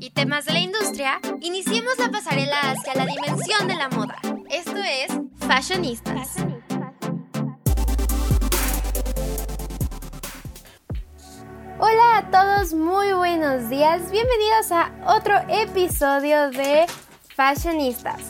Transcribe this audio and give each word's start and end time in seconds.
y 0.00 0.10
temas 0.10 0.44
de 0.44 0.52
la 0.52 0.60
industria, 0.60 1.20
iniciemos 1.40 1.98
la 1.98 2.10
pasarela 2.10 2.58
hacia 2.70 2.94
la 2.94 3.06
dimensión 3.06 3.68
de 3.68 3.74
la 3.74 3.88
moda. 3.88 4.16
Esto 4.50 4.76
es 4.76 5.08
Fashionistas. 5.46 6.36
Hola 11.78 12.18
a 12.18 12.30
todos, 12.30 12.74
muy 12.74 13.12
buenos 13.12 13.68
días. 13.68 14.10
Bienvenidos 14.10 14.72
a 14.72 14.92
otro 15.06 15.34
episodio 15.48 16.50
de 16.50 16.86
Fashionistas. 17.34 18.20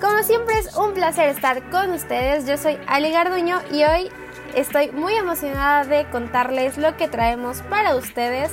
Como 0.00 0.22
siempre 0.22 0.58
es 0.58 0.74
un 0.76 0.92
placer 0.92 1.28
estar 1.28 1.70
con 1.70 1.90
ustedes. 1.92 2.46
Yo 2.46 2.58
soy 2.58 2.78
Ali 2.86 3.10
Garduño 3.12 3.60
y 3.72 3.84
hoy 3.84 4.10
estoy 4.54 4.90
muy 4.90 5.14
emocionada 5.14 5.84
de 5.84 6.08
contarles 6.10 6.76
lo 6.76 6.96
que 6.96 7.08
traemos 7.08 7.62
para 7.62 7.96
ustedes 7.96 8.50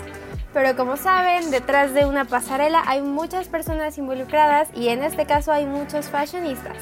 pero 0.54 0.76
como 0.76 0.98
saben, 0.98 1.52
detrás 1.52 1.94
de 1.94 2.06
una 2.06 2.26
pasarela 2.26 2.84
hay 2.86 3.02
muchas 3.02 3.48
personas 3.48 3.98
involucradas 3.98 4.70
y 4.76 4.90
en 4.90 5.04
este 5.04 5.26
caso 5.26 5.52
hay 5.52 5.66
muchos 5.66 6.08
fashionistas. 6.08 6.78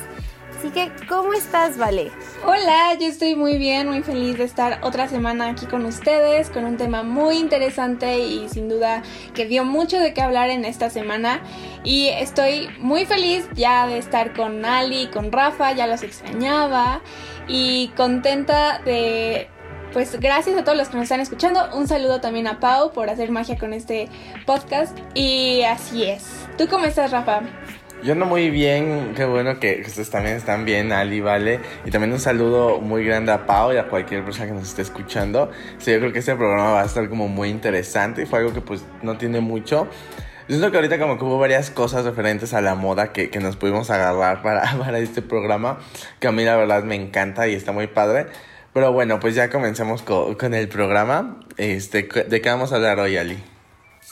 Así 0.57 0.69
que, 0.69 0.91
¿cómo 1.09 1.33
estás, 1.33 1.79
Vale? 1.79 2.11
Hola, 2.45 2.93
yo 2.99 3.07
estoy 3.07 3.35
muy 3.35 3.57
bien, 3.57 3.87
muy 3.87 4.03
feliz 4.03 4.37
de 4.37 4.43
estar 4.43 4.79
otra 4.83 5.07
semana 5.07 5.49
aquí 5.49 5.65
con 5.65 5.85
ustedes, 5.85 6.51
con 6.51 6.65
un 6.65 6.77
tema 6.77 7.01
muy 7.01 7.37
interesante 7.37 8.19
y 8.19 8.47
sin 8.47 8.69
duda 8.69 9.01
que 9.33 9.47
dio 9.47 9.65
mucho 9.65 9.97
de 9.97 10.13
qué 10.13 10.21
hablar 10.21 10.51
en 10.51 10.63
esta 10.63 10.91
semana. 10.91 11.41
Y 11.83 12.09
estoy 12.09 12.69
muy 12.77 13.05
feliz 13.05 13.47
ya 13.55 13.87
de 13.87 13.97
estar 13.97 14.33
con 14.33 14.63
Ali, 14.63 15.07
con 15.07 15.31
Rafa, 15.31 15.71
ya 15.71 15.87
los 15.87 16.03
extrañaba 16.03 17.01
y 17.47 17.87
contenta 17.97 18.79
de 18.85 19.49
pues 19.93 20.19
gracias 20.19 20.57
a 20.57 20.63
todos 20.63 20.77
los 20.77 20.89
que 20.89 20.95
nos 20.95 21.03
están 21.03 21.19
escuchando. 21.19 21.59
Un 21.73 21.87
saludo 21.87 22.21
también 22.21 22.47
a 22.47 22.59
Pau 22.59 22.93
por 22.93 23.09
hacer 23.09 23.31
magia 23.31 23.57
con 23.57 23.73
este 23.73 24.07
podcast. 24.45 24.97
Y 25.13 25.63
así 25.63 26.03
es. 26.03 26.47
¿Tú 26.57 26.67
cómo 26.67 26.85
estás, 26.85 27.11
Rafa? 27.11 27.41
Yo 28.03 28.13
ando 28.13 28.25
muy 28.25 28.49
bien, 28.49 29.13
qué 29.15 29.25
bueno 29.25 29.59
que 29.59 29.83
ustedes 29.85 30.09
también 30.09 30.35
están 30.35 30.65
bien, 30.65 30.91
Ali, 30.91 31.21
Vale. 31.21 31.59
Y 31.85 31.91
también 31.91 32.11
un 32.11 32.19
saludo 32.19 32.79
muy 32.79 33.05
grande 33.05 33.31
a 33.31 33.45
Pau 33.45 33.73
y 33.73 33.77
a 33.77 33.87
cualquier 33.87 34.23
persona 34.23 34.47
que 34.47 34.53
nos 34.53 34.69
esté 34.69 34.81
escuchando. 34.81 35.51
Sí, 35.77 35.91
yo 35.91 35.99
creo 35.99 36.11
que 36.11 36.19
este 36.19 36.35
programa 36.35 36.71
va 36.71 36.81
a 36.81 36.85
estar 36.85 37.07
como 37.09 37.27
muy 37.27 37.49
interesante 37.49 38.23
y 38.23 38.25
fue 38.25 38.39
algo 38.39 38.53
que 38.53 38.61
pues 38.61 38.83
no 39.03 39.17
tiene 39.17 39.39
mucho. 39.39 39.87
Yo 40.47 40.55
siento 40.55 40.71
que 40.71 40.77
ahorita 40.77 40.97
como 40.97 41.17
que 41.19 41.25
hubo 41.25 41.37
varias 41.37 41.69
cosas 41.69 42.03
referentes 42.03 42.53
a 42.53 42.61
la 42.61 42.73
moda 42.75 43.13
que, 43.13 43.29
que 43.29 43.39
nos 43.39 43.55
pudimos 43.55 43.91
agarrar 43.91 44.41
para, 44.41 44.63
para 44.79 44.97
este 44.97 45.21
programa, 45.21 45.79
que 46.19 46.27
a 46.27 46.31
mí 46.31 46.43
la 46.43 46.55
verdad 46.55 46.83
me 46.83 46.95
encanta 46.95 47.47
y 47.47 47.53
está 47.53 47.71
muy 47.71 47.87
padre. 47.87 48.27
Pero 48.73 48.93
bueno, 48.93 49.19
pues 49.19 49.35
ya 49.35 49.49
comencemos 49.49 50.01
con, 50.01 50.53
el 50.53 50.69
programa. 50.69 51.39
Este, 51.57 52.03
¿De 52.03 52.41
qué 52.41 52.49
vamos 52.49 52.71
a 52.71 52.77
hablar 52.77 52.99
hoy, 52.99 53.17
Ali? 53.17 53.43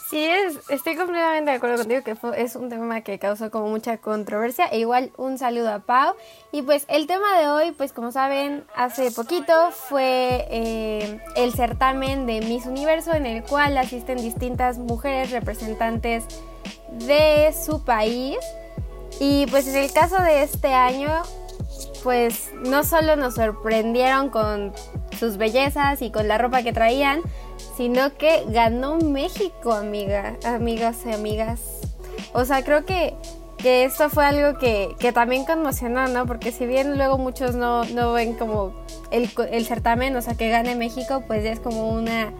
Sí, 0.09 0.25
es, 0.25 0.59
estoy 0.69 0.95
completamente 0.95 1.52
de 1.52 1.57
acuerdo 1.57 1.77
contigo 1.77 2.03
que 2.03 2.15
es 2.38 2.55
un 2.55 2.69
tema 2.69 3.02
que 3.02 3.19
causó 3.19 3.52
como 3.52 3.69
mucha 3.69 3.97
controversia. 3.97 4.65
E 4.65 4.80
igual 4.80 5.11
un 5.17 5.37
saludo 5.37 5.71
a 5.71 5.80
Pau. 5.80 6.15
Y 6.52 6.63
pues 6.63 6.85
el 6.89 7.07
tema 7.07 7.39
de 7.39 7.47
hoy, 7.47 7.71
pues 7.71 7.93
como 7.93 8.11
saben, 8.11 8.65
hace 8.75 9.11
poquito 9.11 9.71
fue 9.71 10.47
eh, 10.49 11.19
el 11.35 11.53
certamen 11.53 12.25
de 12.25 12.41
Miss 12.41 12.65
Universo 12.65 13.13
en 13.13 13.25
el 13.27 13.43
cual 13.43 13.77
asisten 13.77 14.17
distintas 14.17 14.77
mujeres 14.77 15.31
representantes 15.31 16.25
de 16.91 17.53
su 17.53 17.85
país. 17.85 18.37
Y 19.19 19.45
pues 19.47 19.67
en 19.67 19.75
el 19.75 19.91
caso 19.93 20.21
de 20.21 20.43
este 20.43 20.73
año 20.73 21.21
pues 22.03 22.52
no 22.66 22.83
solo 22.83 23.16
nos 23.16 23.35
sorprendieron 23.35 24.30
con 24.30 24.73
sus 25.17 25.38
bellezas 25.38 26.02
y 26.02 26.11
con 26.11 26.27
la 26.27 26.38
ropa 26.38 26.63
que 26.63 26.73
traían, 26.73 27.21
sino 27.75 28.16
que 28.17 28.44
ganó 28.47 28.97
México, 28.97 29.73
amiga, 29.73 30.36
amigas 30.45 30.97
y 31.05 31.13
amigas. 31.13 31.61
O 32.33 32.45
sea, 32.45 32.63
creo 32.63 32.86
que, 32.86 33.16
que 33.58 33.83
esto 33.86 34.09
fue 34.09 34.25
algo 34.25 34.58
que, 34.58 34.95
también 35.14 35.45
conmocionó, 35.45 36.08
¿no? 36.08 36.26
Porque 36.26 36.52
si 36.52 36.65
bien 36.65 36.98
luego 36.98 37.17
muchos 37.17 37.55
no, 37.55 37.83
ven 38.14 38.36
como 38.36 38.73
el, 39.11 39.30
el, 39.52 39.65
certamen, 39.65 40.15
o 40.15 40.21
sea, 40.21 40.36
que 40.36 40.49
gane 40.49 40.76
México, 40.76 41.23
pues 41.27 41.43
ya 41.43 41.52
es 41.52 41.59
como 41.59 41.89
una, 41.89 42.33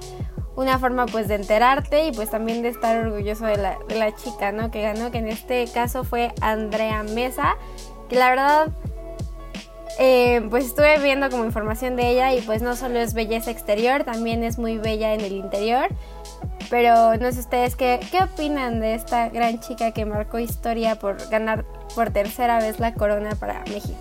una 0.56 0.78
forma 0.78 1.06
pues 1.06 1.28
de 1.28 1.36
enterarte 1.36 2.08
y 2.08 2.12
pues 2.12 2.30
también 2.30 2.62
de 2.62 2.69
estar 2.69 2.97
orgulloso 2.97 3.46
de 3.46 3.58
la, 3.58 3.78
de 3.88 3.96
la 3.96 4.13
chica, 4.16 4.52
¿no? 4.52 4.72
Que 4.72 4.81
ganó, 4.81 5.12
que 5.12 5.19
en 5.19 5.28
este 5.28 5.68
caso 5.74 6.03
fue 6.03 6.34
Andrea 6.42 7.03
Mesa, 7.03 7.56
que 8.09 8.18
la 8.18 8.30
verdad 8.30 8.68
eh, 9.97 10.45
pues 10.50 10.66
estuve 10.66 11.00
viendo 11.00 11.29
como 11.29 11.45
información 11.45 11.95
de 11.95 12.09
ella 12.09 12.33
y 12.33 12.41
pues 12.41 12.61
no 12.61 12.75
solo 12.75 13.00
es 13.00 13.13
belleza 13.13 13.51
exterior, 13.51 14.03
también 14.03 14.44
es 14.44 14.59
muy 14.59 14.77
bella 14.77 15.13
en 15.13 15.22
el 15.22 15.33
interior. 15.33 15.88
Pero 16.69 17.17
no 17.17 17.31
sé 17.31 17.39
ustedes 17.39 17.75
qué, 17.75 18.00
qué 18.11 18.22
opinan 18.23 18.79
de 18.79 18.94
esta 18.94 19.29
gran 19.29 19.59
chica 19.59 19.91
que 19.91 20.05
marcó 20.05 20.38
historia 20.38 20.95
por 21.00 21.27
ganar 21.29 21.66
por 21.95 22.11
tercera 22.11 22.59
vez 22.59 22.79
la 22.79 22.94
corona 22.94 23.35
para 23.35 23.63
México. 23.66 23.97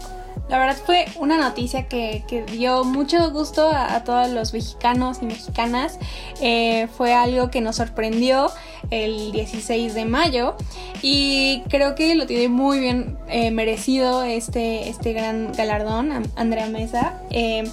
La 0.48 0.58
verdad 0.58 0.78
fue 0.82 1.04
una 1.16 1.36
noticia 1.36 1.88
que, 1.88 2.24
dio 2.50 2.82
mucho 2.82 3.30
gusto 3.30 3.68
a, 3.70 4.02
todos 4.04 4.30
los 4.30 4.54
mexicanos 4.54 5.18
y 5.20 5.26
mexicanas. 5.26 5.98
Eh, 6.40 6.88
fue 6.96 7.12
algo 7.12 7.50
que 7.50 7.60
nos 7.60 7.76
sorprendió 7.76 8.50
el 8.90 9.30
16 9.32 9.92
de 9.92 10.06
mayo 10.06 10.56
y 11.02 11.62
creo 11.68 11.94
que 11.94 12.14
lo 12.14 12.26
tiene 12.26 12.48
muy 12.48 12.80
bien 12.80 13.18
eh, 13.28 13.50
merecido 13.50 14.22
este, 14.22 14.88
este 14.88 15.12
gran 15.12 15.52
galardón, 15.52 16.30
Andrea 16.34 16.66
Mesa. 16.66 17.20
Eh, 17.28 17.64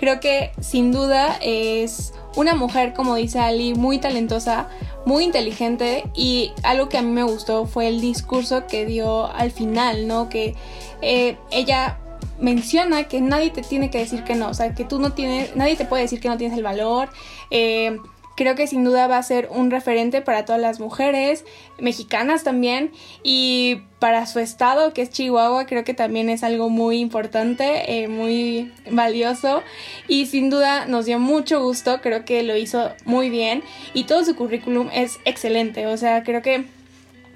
creo 0.00 0.18
que 0.18 0.50
sin 0.60 0.90
duda 0.90 1.38
es 1.40 2.14
una 2.34 2.56
mujer, 2.56 2.94
como 2.94 3.14
dice 3.14 3.38
Ali, 3.38 3.74
muy 3.74 3.98
talentosa, 3.98 4.68
muy 5.06 5.22
inteligente 5.22 6.10
y 6.16 6.50
algo 6.64 6.88
que 6.88 6.98
a 6.98 7.02
mí 7.02 7.12
me 7.12 7.22
gustó 7.22 7.66
fue 7.66 7.86
el 7.86 8.00
discurso 8.00 8.66
que 8.66 8.86
dio 8.86 9.26
al 9.26 9.52
final, 9.52 10.08
¿no? 10.08 10.28
Que 10.28 10.56
ella 11.00 11.98
menciona 12.38 13.04
que 13.04 13.20
nadie 13.20 13.50
te 13.50 13.62
tiene 13.62 13.90
que 13.90 13.98
decir 13.98 14.24
que 14.24 14.34
no, 14.34 14.48
o 14.48 14.54
sea, 14.54 14.74
que 14.74 14.84
tú 14.84 14.98
no 14.98 15.12
tienes, 15.12 15.54
nadie 15.56 15.76
te 15.76 15.84
puede 15.84 16.02
decir 16.02 16.20
que 16.20 16.28
no 16.28 16.36
tienes 16.36 16.56
el 16.56 16.64
valor. 16.64 17.08
Eh, 17.50 17.98
creo 18.36 18.54
que 18.54 18.66
sin 18.66 18.84
duda 18.84 19.06
va 19.06 19.18
a 19.18 19.22
ser 19.22 19.48
un 19.50 19.70
referente 19.70 20.20
para 20.20 20.44
todas 20.44 20.60
las 20.60 20.80
mujeres, 20.80 21.44
mexicanas 21.78 22.42
también, 22.42 22.90
y 23.22 23.82
para 23.98 24.26
su 24.26 24.40
estado, 24.40 24.92
que 24.92 25.02
es 25.02 25.10
Chihuahua, 25.10 25.66
creo 25.66 25.84
que 25.84 25.94
también 25.94 26.28
es 26.28 26.42
algo 26.42 26.68
muy 26.68 26.98
importante, 26.98 28.02
eh, 28.02 28.08
muy 28.08 28.72
valioso, 28.90 29.62
y 30.08 30.26
sin 30.26 30.50
duda 30.50 30.86
nos 30.86 31.06
dio 31.06 31.18
mucho 31.18 31.62
gusto, 31.62 32.00
creo 32.00 32.24
que 32.24 32.42
lo 32.42 32.56
hizo 32.56 32.92
muy 33.04 33.30
bien, 33.30 33.62
y 33.92 34.04
todo 34.04 34.24
su 34.24 34.34
currículum 34.34 34.88
es 34.92 35.18
excelente, 35.24 35.86
o 35.86 35.96
sea, 35.96 36.22
creo 36.24 36.42
que 36.42 36.64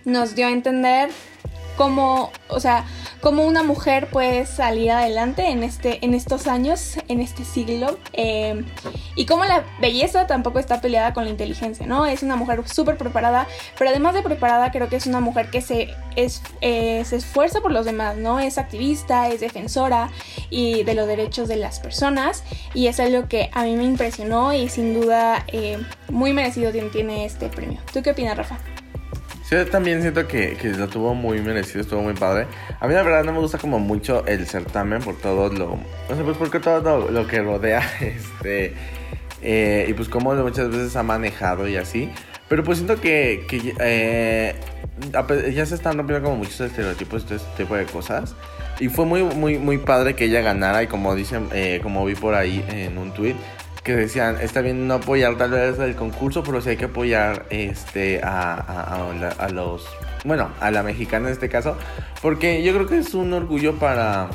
nos 0.05 0.35
dio 0.35 0.47
a 0.47 0.51
entender 0.51 1.11
cómo, 1.79 2.33
o 2.49 2.59
sea, 2.59 2.85
cómo 3.21 3.45
una 3.45 3.63
mujer 3.63 4.09
puede 4.09 4.47
salir 4.47 4.91
adelante 4.91 5.49
en, 5.49 5.63
este, 5.63 6.05
en 6.05 6.13
estos 6.13 6.49
años, 6.49 6.99
en 7.07 7.21
este 7.21 7.45
siglo, 7.45 7.99
eh, 8.13 8.65
y 9.15 9.27
cómo 9.27 9.45
la 9.45 9.65
belleza 9.81 10.27
tampoco 10.27 10.59
está 10.59 10.81
peleada 10.81 11.15
con 11.15 11.25
la 11.25 11.31
inteligencia, 11.31 11.87
¿no? 11.87 12.05
Es 12.05 12.25
una 12.25 12.35
mujer 12.35 12.69
súper 12.69 12.97
preparada, 12.97 13.47
pero 13.79 13.91
además 13.91 14.15
de 14.15 14.23
preparada, 14.23 14.73
creo 14.73 14.89
que 14.89 14.97
es 14.97 15.07
una 15.07 15.21
mujer 15.21 15.51
que 15.51 15.61
se, 15.61 15.95
es, 16.17 16.43
eh, 16.61 17.05
se 17.07 17.15
esfuerza 17.15 17.61
por 17.61 17.71
los 17.71 17.87
demás, 17.87 18.17
¿no? 18.17 18.41
Es 18.41 18.59
activista, 18.59 19.29
es 19.29 19.39
defensora 19.39 20.11
y 20.51 20.83
de 20.83 20.95
los 20.95 21.07
derechos 21.07 21.47
de 21.47 21.57
las 21.57 21.79
personas, 21.79 22.43
y 22.75 22.89
es 22.89 22.99
algo 22.99 23.29
que 23.29 23.51
a 23.53 23.63
mí 23.63 23.77
me 23.77 23.85
impresionó 23.85 24.53
y 24.53 24.69
sin 24.69 25.01
duda 25.01 25.45
eh, 25.47 25.79
muy 26.09 26.33
merecido 26.33 26.73
tiene 26.91 27.25
este 27.25 27.49
premio. 27.49 27.81
¿Tú 27.93 28.03
qué 28.03 28.11
opinas, 28.11 28.37
Rafa? 28.37 28.59
Yo 29.51 29.67
también 29.67 30.03
siento 30.03 30.27
que, 30.27 30.57
que, 30.57 30.69
lo 30.69 30.89
tuvo 30.89 31.15
muy 31.15 31.41
merecido, 31.41 31.81
estuvo 31.81 32.03
muy 32.03 32.15
padre. 32.15 32.47
A 32.81 32.87
mí 32.87 32.95
la 32.95 33.03
verdad 33.03 33.25
no 33.25 33.33
me 33.33 33.39
gusta 33.39 33.59
como 33.59 33.79
mucho 33.79 34.27
el 34.27 34.47
certamen 34.47 35.01
por 35.01 35.17
todo 35.17 35.51
lo... 35.51 35.79
No 36.09 36.17
sé, 36.17 36.23
pues 36.23 36.37
porque 36.37 36.61
todo 36.61 37.11
lo, 37.11 37.27
que 37.27 37.41
rodea, 37.41 37.83
este... 38.01 38.75
Eh, 39.41 39.87
y 39.89 39.93
pues 39.95 40.09
como 40.09 40.35
muchas 40.35 40.69
veces 40.69 40.97
ha 40.97 41.03
manejado 41.03 41.69
y 41.69 41.77
así. 41.77 42.11
Pero 42.49 42.65
pues 42.65 42.79
siento 42.79 43.01
que, 43.01 43.45
que 43.49 43.75
eh, 43.79 44.57
ya 45.55 45.67
se 45.67 45.75
están 45.75 45.97
rompiendo 45.97 46.25
como 46.25 46.39
muchos 46.39 46.61
estereotipos 46.61 47.25
y 47.31 47.35
este 47.35 47.49
tipo 47.57 47.77
de 47.77 47.85
cosas. 47.85 48.35
Y 48.81 48.89
fue 48.89 49.05
muy, 49.05 49.23
muy, 49.23 49.59
muy 49.59 49.79
padre 49.79 50.15
que 50.15 50.25
ella 50.25 50.41
ganara. 50.41 50.83
Y 50.83 50.87
como 50.87 51.15
dicen, 51.15 51.49
eh, 51.53 51.81
como 51.83 52.05
vi 52.05 52.15
por 52.15 52.35
ahí 52.35 52.65
en 52.69 52.99
un 52.99 53.13
tweet, 53.13 53.37
que 53.83 53.95
decían, 53.95 54.39
está 54.41 54.61
bien 54.61 54.87
no 54.87 54.95
apoyar 54.95 55.37
tal 55.37 55.53
vez 55.53 55.79
el 55.79 55.95
concurso, 55.95 56.43
pero 56.43 56.61
sí 56.61 56.71
hay 56.71 56.77
que 56.77 56.87
apoyar 56.87 57.47
este, 57.51 58.21
a, 58.23 58.55
a, 59.39 59.49
los, 59.49 59.87
bueno, 60.25 60.51
a 60.61 60.71
la 60.71 60.83
mexicana 60.83 61.29
en 61.29 61.33
este 61.33 61.49
caso, 61.49 61.77
porque 62.21 62.63
yo 62.63 62.75
creo 62.75 62.87
que 62.87 62.99
es 62.99 63.15
un 63.15 63.33
orgullo 63.33 63.77
para, 63.77 64.29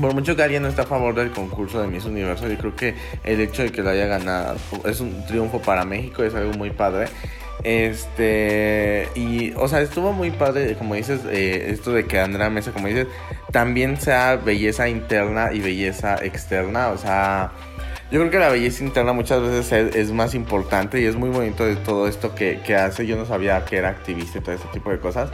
por 0.00 0.14
mucho 0.14 0.36
que 0.36 0.42
alguien 0.42 0.62
no 0.62 0.68
esté 0.68 0.82
a 0.82 0.86
favor 0.86 1.14
del 1.14 1.30
concurso 1.30 1.80
de 1.80 1.88
Miss 1.88 2.04
Universo, 2.04 2.48
yo 2.48 2.58
creo 2.58 2.76
que 2.76 2.94
el 3.24 3.40
hecho 3.40 3.62
de 3.62 3.72
que 3.72 3.82
lo 3.82 3.90
haya 3.90 4.06
ganado 4.06 4.56
es 4.84 5.00
un 5.00 5.24
triunfo 5.26 5.60
para 5.60 5.84
México, 5.84 6.22
es 6.22 6.34
algo 6.34 6.52
muy 6.52 6.70
padre. 6.70 7.06
Este, 7.64 9.08
y, 9.16 9.52
o 9.56 9.66
sea, 9.66 9.80
estuvo 9.80 10.12
muy 10.12 10.30
padre, 10.30 10.76
como 10.76 10.94
dices, 10.94 11.20
eh, 11.28 11.70
esto 11.70 11.92
de 11.92 12.04
que 12.04 12.20
Andrea 12.20 12.50
Mesa, 12.50 12.70
como 12.72 12.86
dices, 12.86 13.08
también 13.50 14.00
sea 14.00 14.36
belleza 14.36 14.88
interna 14.88 15.52
y 15.52 15.60
belleza 15.60 16.24
externa, 16.24 16.90
o 16.90 16.98
sea, 16.98 17.50
Yo 18.10 18.20
creo 18.20 18.30
que 18.30 18.38
la 18.38 18.48
belleza 18.48 18.82
interna 18.82 19.12
muchas 19.12 19.42
veces 19.42 19.94
es, 19.94 20.12
más 20.12 20.34
importante 20.34 20.98
y 20.98 21.04
es 21.04 21.14
muy 21.14 21.28
bonito 21.28 21.66
de 21.66 21.76
todo 21.76 22.08
esto 22.08 22.34
que, 22.34 22.60
que, 22.64 22.74
hace. 22.74 23.06
Yo 23.06 23.16
no 23.16 23.26
sabía 23.26 23.62
que 23.66 23.76
era 23.76 23.90
activista 23.90 24.38
y 24.38 24.40
todo 24.40 24.54
este 24.54 24.68
tipo 24.68 24.90
de 24.90 24.98
cosas. 24.98 25.30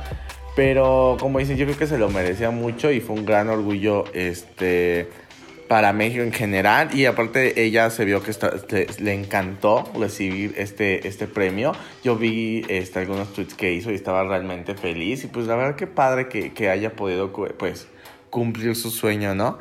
Pero 0.57 1.17
como 1.21 1.39
dicen, 1.39 1.57
yo 1.57 1.67
creo 1.67 1.79
que 1.79 1.87
se 1.87 1.99
lo 1.99 2.09
merecía 2.09 2.51
mucho 2.51 2.91
y 2.91 3.01
fue 3.01 3.15
un 3.15 3.25
gran 3.25 3.49
orgullo 3.49 4.05
este, 4.13 5.09
para 5.69 5.93
México 5.93 6.25
en 6.25 6.33
general. 6.33 6.89
Y 6.93 7.07
aparte 7.07 7.63
ella 7.63 7.91
se 7.91 8.05
vio 8.05 8.25
que 8.25 8.33
le, 8.99 9.15
encantó 9.15 9.85
recibir 9.97 10.55
este, 10.57 11.07
este 11.07 11.29
premio. 11.29 11.75
Yo 12.03 12.17
vi 12.17 12.65
este, 12.69 12.99
algunos 12.99 13.33
tweets 13.33 13.55
que 13.55 13.73
hizo 13.73 13.93
y 13.93 13.95
estaba 13.95 14.25
realmente 14.25 14.75
feliz. 14.75 15.23
Y 15.23 15.29
pues 15.29 15.47
la 15.47 15.55
verdad 15.55 15.77
que 15.77 15.87
padre 15.87 16.29
que, 16.29 16.53
que 16.53 16.71
haya 16.71 16.97
podido 16.97 17.33
pues 17.57 17.87
cumplir 18.31 18.75
su 18.75 18.91
sueño, 18.91 19.37
¿no? 19.37 19.59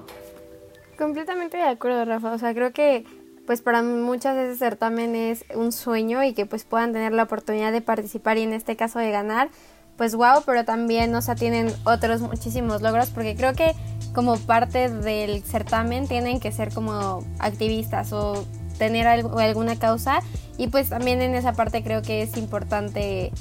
Completamente 1.03 1.57
de 1.57 1.63
acuerdo, 1.63 2.05
Rafa. 2.05 2.31
O 2.31 2.37
sea, 2.37 2.53
creo 2.53 2.71
que 2.71 3.03
pues 3.45 3.61
para 3.61 3.81
muchas 3.83 4.37
veces 4.37 4.57
certamen 4.57 5.17
es 5.17 5.43
un 5.53 5.73
sueño 5.73 6.23
y 6.23 6.33
que 6.33 6.45
pues 6.45 6.63
puedan 6.63 6.93
tener 6.93 7.11
la 7.11 7.23
oportunidad 7.23 7.73
de 7.73 7.81
participar 7.81 8.37
y 8.37 8.43
en 8.43 8.53
este 8.53 8.77
caso 8.77 8.99
de 8.99 9.11
ganar 9.11 9.49
pues 9.97 10.15
wow, 10.15 10.43
pero 10.45 10.63
también, 10.63 11.13
o 11.13 11.21
sea, 11.21 11.35
tienen 11.35 11.67
otros 11.83 12.21
muchísimos 12.21 12.81
logros 12.81 13.09
porque 13.09 13.35
creo 13.35 13.53
que 13.53 13.73
como 14.15 14.37
parte 14.37 14.87
del 14.87 15.43
certamen 15.43 16.07
tienen 16.07 16.39
que 16.39 16.53
ser 16.53 16.73
como 16.73 17.19
activistas 17.37 18.13
o 18.13 18.45
tener 18.77 19.05
alguna 19.05 19.77
causa 19.77 20.21
y 20.57 20.67
pues 20.67 20.89
también 20.89 21.21
en 21.21 21.35
esa 21.35 21.51
parte 21.51 21.83
creo 21.83 22.01
que 22.01 22.21
es 22.21 22.37
importante 22.37 23.33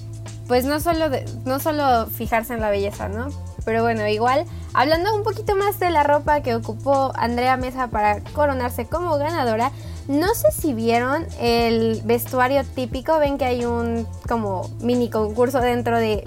pues 0.48 0.64
no 0.64 0.80
solo 0.80 1.10
no 1.44 1.60
solo 1.60 2.06
fijarse 2.08 2.54
en 2.54 2.60
la 2.60 2.70
belleza, 2.70 3.08
¿no? 3.08 3.28
Pero 3.64 3.82
bueno, 3.82 4.06
igual 4.08 4.44
hablando 4.74 5.14
un 5.14 5.22
poquito 5.22 5.54
más 5.56 5.78
de 5.78 5.90
la 5.90 6.02
ropa 6.02 6.40
que 6.40 6.54
ocupó 6.54 7.12
Andrea 7.14 7.56
Mesa 7.56 7.88
para 7.88 8.20
coronarse 8.32 8.86
como 8.86 9.16
ganadora, 9.16 9.72
no 10.08 10.34
sé 10.34 10.48
si 10.50 10.74
vieron 10.74 11.26
el 11.40 12.02
vestuario 12.04 12.64
típico, 12.64 13.18
ven 13.18 13.38
que 13.38 13.44
hay 13.44 13.64
un 13.64 14.06
como 14.28 14.68
mini 14.80 15.08
concurso 15.08 15.60
dentro 15.60 15.98
de, 15.98 16.24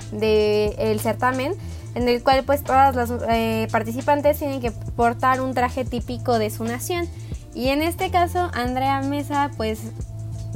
el 0.77 0.99
certamen 1.01 1.55
en 1.93 2.07
el 2.07 2.23
cual 2.23 2.43
pues 2.45 2.63
todas 2.63 2.95
las 2.95 3.11
eh, 3.29 3.67
participantes 3.71 4.39
tienen 4.39 4.61
que 4.61 4.71
portar 4.71 5.41
un 5.41 5.53
traje 5.53 5.85
típico 5.85 6.39
de 6.39 6.49
su 6.49 6.63
nación. 6.63 7.07
Y 7.53 7.69
en 7.69 7.81
este 7.81 8.11
caso 8.11 8.49
Andrea 8.53 9.01
Mesa 9.01 9.51
pues 9.57 9.79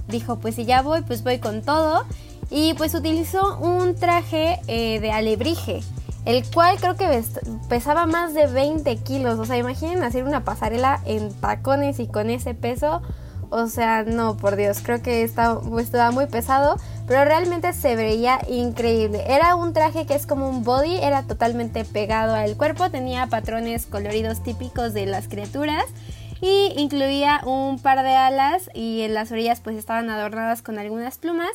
dijo 0.07 0.39
pues 0.39 0.55
si 0.55 0.65
ya 0.65 0.81
voy 0.81 1.01
pues 1.01 1.23
voy 1.23 1.39
con 1.39 1.61
todo 1.61 2.05
y 2.49 2.73
pues 2.73 2.95
utilizó 2.95 3.57
un 3.59 3.95
traje 3.95 4.59
eh, 4.67 4.99
de 4.99 5.11
alebrije 5.11 5.81
el 6.25 6.43
cual 6.49 6.77
creo 6.79 6.95
que 6.95 7.23
pesaba 7.67 8.05
más 8.05 8.33
de 8.33 8.47
20 8.47 8.97
kilos. 8.97 9.39
O 9.39 9.45
sea, 9.45 9.57
imaginen 9.57 10.03
hacer 10.03 10.23
una 10.23 10.43
pasarela 10.43 11.01
en 11.05 11.33
tacones 11.33 11.99
y 11.99 12.07
con 12.07 12.29
ese 12.29 12.53
peso. 12.53 13.01
O 13.51 13.67
sea, 13.67 14.03
no, 14.03 14.37
por 14.37 14.55
Dios, 14.55 14.79
creo 14.83 15.01
que 15.01 15.23
estaba, 15.23 15.59
muy 16.11 16.27
pesado, 16.27 16.77
pero 17.07 17.25
realmente 17.25 17.73
se 17.73 17.95
veía 17.95 18.39
increíble. 18.47 19.23
Era 19.27 19.55
un 19.55 19.73
traje 19.73 20.05
que 20.05 20.13
es 20.13 20.27
como 20.27 20.47
un 20.47 20.63
body, 20.63 20.97
era 20.97 21.23
totalmente 21.23 21.83
pegado 21.83 22.35
al 22.35 22.55
cuerpo, 22.57 22.91
tenía 22.91 23.25
patrones 23.25 23.87
coloridos 23.87 24.43
típicos 24.43 24.93
de 24.93 25.07
las 25.07 25.27
criaturas 25.27 25.85
y 26.41 26.73
incluía 26.77 27.41
un 27.43 27.79
par 27.79 28.03
de 28.03 28.15
alas 28.15 28.69
y 28.75 29.01
en 29.01 29.15
las 29.15 29.31
orillas 29.31 29.61
pues 29.61 29.75
estaban 29.77 30.11
adornadas 30.11 30.61
con 30.61 30.77
algunas 30.77 31.17
plumas. 31.17 31.51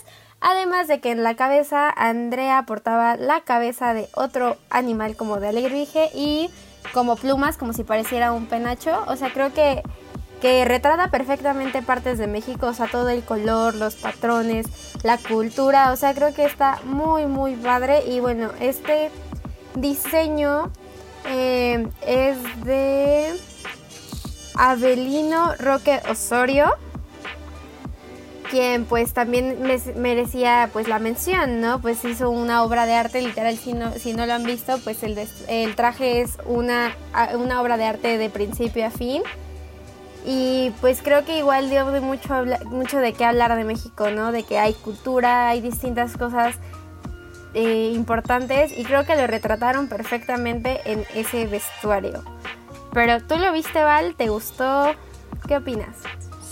Además 0.46 0.88
de 0.88 1.00
que 1.00 1.10
en 1.10 1.22
la 1.22 1.36
cabeza 1.36 1.88
Andrea 1.88 2.64
portaba 2.66 3.16
la 3.16 3.40
cabeza 3.40 3.94
de 3.94 4.10
otro 4.14 4.58
animal 4.68 5.16
como 5.16 5.40
de 5.40 5.48
alegrije 5.48 6.10
y 6.14 6.50
como 6.92 7.16
plumas, 7.16 7.56
como 7.56 7.72
si 7.72 7.82
pareciera 7.82 8.30
un 8.30 8.44
penacho. 8.44 9.04
O 9.06 9.16
sea, 9.16 9.32
creo 9.32 9.54
que, 9.54 9.82
que 10.42 10.66
retrata 10.66 11.10
perfectamente 11.10 11.80
partes 11.80 12.18
de 12.18 12.26
México, 12.26 12.66
o 12.66 12.74
sea, 12.74 12.88
todo 12.88 13.08
el 13.08 13.24
color, 13.24 13.74
los 13.74 13.94
patrones, 13.94 14.66
la 15.02 15.16
cultura. 15.16 15.92
O 15.92 15.96
sea, 15.96 16.12
creo 16.12 16.34
que 16.34 16.44
está 16.44 16.78
muy, 16.84 17.24
muy 17.24 17.56
padre. 17.56 18.04
Y 18.06 18.20
bueno, 18.20 18.50
este 18.60 19.10
diseño 19.76 20.70
eh, 21.26 21.88
es 22.06 22.36
de 22.66 23.32
Avelino 24.56 25.54
Roque 25.58 26.02
Osorio 26.10 26.76
quien 28.50 28.84
pues 28.84 29.12
también 29.12 29.58
merecía 29.96 30.70
pues 30.72 30.88
la 30.88 30.98
mención, 30.98 31.60
¿no? 31.60 31.80
Pues 31.80 32.04
hizo 32.04 32.30
una 32.30 32.62
obra 32.62 32.86
de 32.86 32.94
arte 32.94 33.20
literal, 33.20 33.56
si 33.56 33.72
no, 33.72 33.92
si 33.92 34.12
no 34.12 34.26
lo 34.26 34.34
han 34.34 34.44
visto, 34.44 34.78
pues 34.84 35.02
el, 35.02 35.18
el 35.48 35.74
traje 35.74 36.20
es 36.20 36.38
una, 36.44 36.94
una 37.36 37.60
obra 37.60 37.76
de 37.76 37.84
arte 37.84 38.18
de 38.18 38.30
principio 38.30 38.86
a 38.86 38.90
fin. 38.90 39.22
Y 40.26 40.72
pues 40.80 41.02
creo 41.02 41.24
que 41.24 41.38
igual 41.38 41.68
dio 41.68 41.84
mucho, 42.00 42.44
mucho 42.66 42.98
de 42.98 43.12
qué 43.12 43.24
hablar 43.24 43.54
de 43.56 43.64
México, 43.64 44.10
¿no? 44.10 44.32
De 44.32 44.42
que 44.42 44.58
hay 44.58 44.72
cultura, 44.72 45.48
hay 45.48 45.60
distintas 45.60 46.16
cosas 46.16 46.56
eh, 47.52 47.92
importantes 47.94 48.76
y 48.76 48.84
creo 48.84 49.04
que 49.04 49.16
lo 49.16 49.26
retrataron 49.26 49.88
perfectamente 49.88 50.80
en 50.86 51.04
ese 51.14 51.46
vestuario. 51.46 52.24
Pero 52.92 53.20
tú 53.22 53.36
lo 53.36 53.52
viste, 53.52 53.82
Val, 53.82 54.14
¿te 54.16 54.28
gustó? 54.28 54.94
¿Qué 55.46 55.56
opinas? 55.58 55.96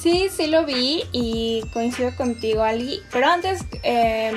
Sí, 0.02 0.28
sí 0.36 0.48
lo 0.48 0.64
vi 0.64 1.04
y 1.12 1.62
coincido 1.72 2.10
contigo, 2.16 2.64
Ali. 2.64 3.00
Pero 3.12 3.28
antes 3.28 3.64
eh, 3.84 4.32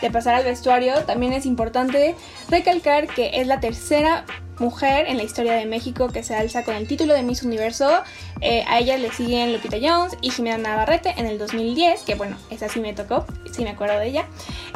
de 0.00 0.10
pasar 0.12 0.36
al 0.36 0.44
vestuario, 0.44 0.94
también 1.06 1.32
es 1.32 1.44
importante 1.44 2.14
recalcar 2.48 3.08
que 3.08 3.32
es 3.34 3.48
la 3.48 3.58
tercera 3.58 4.24
mujer 4.60 5.06
en 5.08 5.16
la 5.16 5.24
historia 5.24 5.54
de 5.54 5.66
México 5.66 6.06
que 6.06 6.22
se 6.22 6.36
alza 6.36 6.62
con 6.62 6.76
el 6.76 6.86
título 6.86 7.14
de 7.14 7.24
Miss 7.24 7.42
Universo. 7.42 8.04
Eh, 8.40 8.62
a 8.68 8.78
ella 8.78 8.96
le 8.96 9.10
siguen 9.10 9.52
Lupita 9.52 9.78
Jones 9.82 10.16
y 10.20 10.30
Jimena 10.30 10.58
Navarrete 10.58 11.14
en 11.16 11.26
el 11.26 11.36
2010, 11.36 12.02
que 12.02 12.14
bueno, 12.14 12.36
esa 12.50 12.68
sí 12.68 12.78
me 12.78 12.92
tocó, 12.92 13.26
sí 13.50 13.64
me 13.64 13.70
acuerdo 13.70 13.98
de 13.98 14.06
ella. 14.06 14.26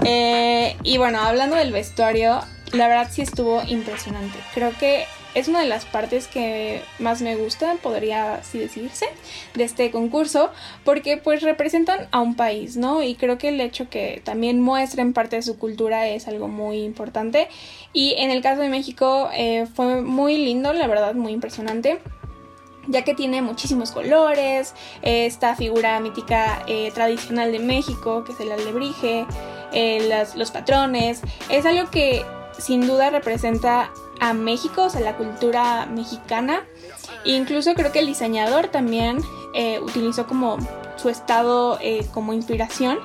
Eh, 0.04 0.76
y 0.82 0.98
bueno, 0.98 1.20
hablando 1.20 1.54
del 1.54 1.70
vestuario, 1.70 2.40
la 2.72 2.88
verdad 2.88 3.08
sí 3.12 3.22
estuvo 3.22 3.62
impresionante. 3.68 4.40
Creo 4.54 4.76
que 4.76 5.04
es 5.34 5.48
una 5.48 5.60
de 5.60 5.68
las 5.68 5.84
partes 5.84 6.28
que 6.28 6.82
más 6.98 7.22
me 7.22 7.36
gustan, 7.36 7.78
podría 7.78 8.34
así 8.34 8.58
decirse, 8.58 9.06
de 9.54 9.64
este 9.64 9.90
concurso, 9.90 10.50
porque 10.84 11.16
pues 11.16 11.42
representan 11.42 12.08
a 12.10 12.20
un 12.20 12.34
país, 12.34 12.76
¿no? 12.76 13.02
Y 13.02 13.14
creo 13.14 13.38
que 13.38 13.48
el 13.48 13.60
hecho 13.60 13.88
que 13.88 14.20
también 14.24 14.60
muestren 14.60 15.12
parte 15.12 15.36
de 15.36 15.42
su 15.42 15.58
cultura 15.58 16.08
es 16.08 16.28
algo 16.28 16.48
muy 16.48 16.82
importante. 16.82 17.48
Y 17.92 18.14
en 18.18 18.30
el 18.30 18.42
caso 18.42 18.60
de 18.60 18.68
México 18.68 19.30
eh, 19.32 19.66
fue 19.74 20.02
muy 20.02 20.36
lindo, 20.36 20.72
la 20.72 20.86
verdad, 20.86 21.14
muy 21.14 21.32
impresionante 21.32 22.00
ya 22.88 23.02
que 23.02 23.14
tiene 23.14 23.42
muchísimos 23.42 23.92
colores, 23.92 24.74
esta 25.02 25.54
figura 25.54 26.00
mítica 26.00 26.64
eh, 26.66 26.90
tradicional 26.92 27.52
de 27.52 27.60
México, 27.60 28.24
que 28.24 28.32
es 28.32 28.40
el 28.40 28.50
alebrije, 28.50 29.24
eh, 29.72 30.26
los 30.34 30.50
patrones, 30.50 31.20
es 31.48 31.64
algo 31.64 31.90
que 31.90 32.24
sin 32.58 32.86
duda 32.86 33.10
representa 33.10 33.92
a 34.22 34.34
México, 34.34 34.84
o 34.84 34.88
sea, 34.88 35.00
la 35.00 35.16
cultura 35.16 35.86
mexicana. 35.86 36.62
incluso 37.24 37.74
creo 37.74 37.90
que 37.90 37.98
el 37.98 38.06
diseñador 38.06 38.68
también 38.68 39.18
eh, 39.52 39.80
utilizó 39.80 40.28
como 40.28 40.58
su 40.96 41.08
estado 41.08 41.76
eh, 41.80 42.06
como 42.14 42.32
inspiración. 42.32 43.00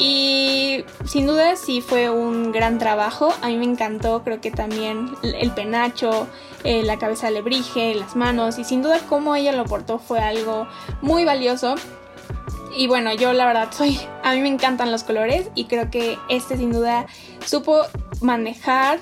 Y 0.00 0.84
sin 1.04 1.26
duda 1.26 1.54
sí 1.54 1.80
fue 1.80 2.10
un 2.10 2.50
gran 2.50 2.78
trabajo. 2.78 3.32
A 3.40 3.48
mí 3.48 3.56
me 3.56 3.66
encantó, 3.66 4.24
creo 4.24 4.40
que 4.40 4.50
también 4.50 5.14
el 5.22 5.50
penacho, 5.52 6.26
eh, 6.64 6.82
la 6.82 6.98
cabeza 6.98 7.28
alebrije, 7.28 7.94
las 7.94 8.16
manos. 8.16 8.58
Y 8.58 8.64
sin 8.64 8.82
duda 8.82 8.98
cómo 9.08 9.36
ella 9.36 9.52
lo 9.52 9.64
portó 9.64 10.00
fue 10.00 10.18
algo 10.18 10.66
muy 11.02 11.24
valioso. 11.24 11.76
Y 12.76 12.88
bueno, 12.88 13.14
yo 13.14 13.32
la 13.32 13.46
verdad 13.46 13.68
soy, 13.70 14.00
a 14.24 14.34
mí 14.34 14.40
me 14.40 14.48
encantan 14.48 14.90
los 14.90 15.04
colores 15.04 15.50
y 15.54 15.66
creo 15.66 15.90
que 15.90 16.18
este 16.28 16.56
sin 16.56 16.72
duda 16.72 17.06
supo 17.44 17.82
manejar 18.20 18.98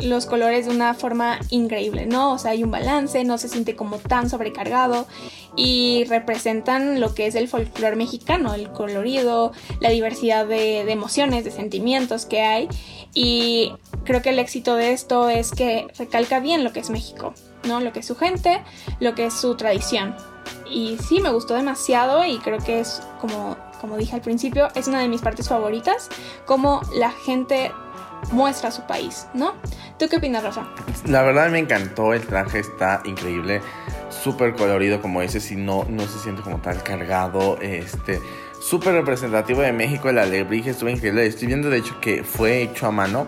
los 0.00 0.26
colores 0.26 0.66
de 0.66 0.72
una 0.72 0.94
forma 0.94 1.38
increíble, 1.50 2.06
¿no? 2.06 2.32
O 2.32 2.38
sea, 2.38 2.52
hay 2.52 2.64
un 2.64 2.70
balance, 2.70 3.22
no 3.24 3.38
se 3.38 3.48
siente 3.48 3.76
como 3.76 3.98
tan 3.98 4.28
sobrecargado 4.28 5.06
y 5.56 6.04
representan 6.08 7.00
lo 7.00 7.14
que 7.14 7.26
es 7.26 7.34
el 7.34 7.48
folclore 7.48 7.96
mexicano, 7.96 8.54
el 8.54 8.70
colorido, 8.70 9.52
la 9.80 9.90
diversidad 9.90 10.46
de, 10.46 10.80
emociones, 10.90 11.44
de 11.44 11.50
sentimientos 11.50 12.26
que 12.26 12.42
hay 12.42 12.68
y 13.14 13.72
creo 14.04 14.22
que 14.22 14.30
el 14.30 14.38
éxito 14.38 14.76
de 14.76 14.92
esto 14.92 15.28
es 15.28 15.52
que 15.52 15.86
recalca 15.96 16.40
bien 16.40 16.64
lo 16.64 16.72
que 16.72 16.80
es 16.80 16.90
México, 16.90 17.34
¿no? 17.64 17.80
Lo 17.80 17.92
que 17.92 18.00
es 18.00 18.06
su 18.06 18.16
gente, 18.16 18.62
lo 19.00 19.14
que 19.14 19.26
es 19.26 19.34
su 19.34 19.54
tradición. 19.56 20.14
Y 20.70 20.98
sí, 21.08 21.20
me 21.20 21.30
gustó 21.30 21.54
demasiado 21.54 22.24
y 22.24 22.38
creo 22.38 22.58
que 22.58 22.80
es 22.80 23.00
como 23.20 23.56
como 23.84 23.98
dije 23.98 24.14
al 24.16 24.22
principio, 24.22 24.68
es 24.74 24.88
una 24.88 25.00
de 25.00 25.08
mis 25.08 25.20
partes 25.20 25.46
favoritas, 25.46 26.08
como 26.46 26.80
la 26.96 27.10
gente 27.10 27.70
muestra 28.32 28.70
su 28.70 28.82
país, 28.86 29.26
¿no? 29.34 29.54
¿Tú 29.98 30.08
qué 30.08 30.16
opinas, 30.16 30.42
Rafa? 30.42 30.66
La 31.06 31.22
verdad 31.22 31.50
me 31.50 31.58
encantó, 31.58 32.14
el 32.14 32.26
traje 32.26 32.60
está 32.60 33.02
increíble, 33.04 33.60
súper 34.10 34.54
colorido, 34.54 35.00
como 35.00 35.20
dices, 35.20 35.50
y 35.50 35.56
no, 35.56 35.84
no 35.88 36.06
se 36.06 36.18
siente 36.18 36.42
como 36.42 36.58
tal 36.58 36.82
cargado, 36.82 37.58
este, 37.60 38.20
súper 38.64 38.94
representativo 38.94 39.60
de 39.60 39.72
México, 39.72 40.08
el 40.08 40.18
alebrije 40.18 40.70
estuvo 40.70 40.88
increíble. 40.88 41.26
Estoy 41.26 41.48
viendo 41.48 41.68
de 41.68 41.78
hecho 41.78 42.00
que 42.00 42.24
fue 42.24 42.62
hecho 42.62 42.86
a 42.86 42.90
mano. 42.90 43.26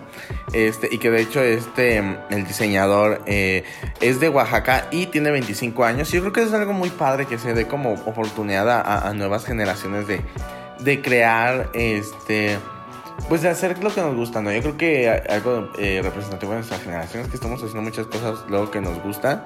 Este, 0.52 0.88
y 0.90 0.98
que 0.98 1.10
de 1.10 1.20
hecho 1.20 1.42
este, 1.42 1.98
el 1.98 2.46
diseñador 2.46 3.20
eh, 3.26 3.64
es 4.00 4.18
de 4.18 4.30
Oaxaca 4.30 4.88
y 4.90 5.06
tiene 5.06 5.30
25 5.30 5.84
años. 5.84 6.10
Yo 6.10 6.20
creo 6.20 6.32
que 6.32 6.42
es 6.42 6.52
algo 6.54 6.72
muy 6.72 6.88
padre 6.88 7.26
que 7.26 7.38
se 7.38 7.52
dé 7.52 7.66
como 7.66 7.92
oportunidad 7.92 8.68
a, 8.70 9.12
nuevas 9.12 9.44
generaciones 9.44 10.06
de, 10.06 10.20
de 10.80 11.02
crear 11.02 11.68
este 11.74 12.56
pues 13.28 13.42
de 13.42 13.48
hacer 13.48 13.82
lo 13.82 13.92
que 13.92 14.00
nos 14.00 14.14
gusta, 14.14 14.40
¿no? 14.40 14.52
Yo 14.52 14.60
creo 14.60 14.76
que 14.76 15.08
algo 15.08 15.70
eh, 15.78 16.00
representativo 16.02 16.52
de 16.52 16.58
nuestra 16.58 16.78
generación 16.78 17.22
es 17.24 17.28
que 17.28 17.36
estamos 17.36 17.60
haciendo 17.60 17.82
muchas 17.82 18.06
cosas 18.06 18.44
luego 18.48 18.70
que 18.70 18.80
nos 18.80 19.02
gustan. 19.02 19.44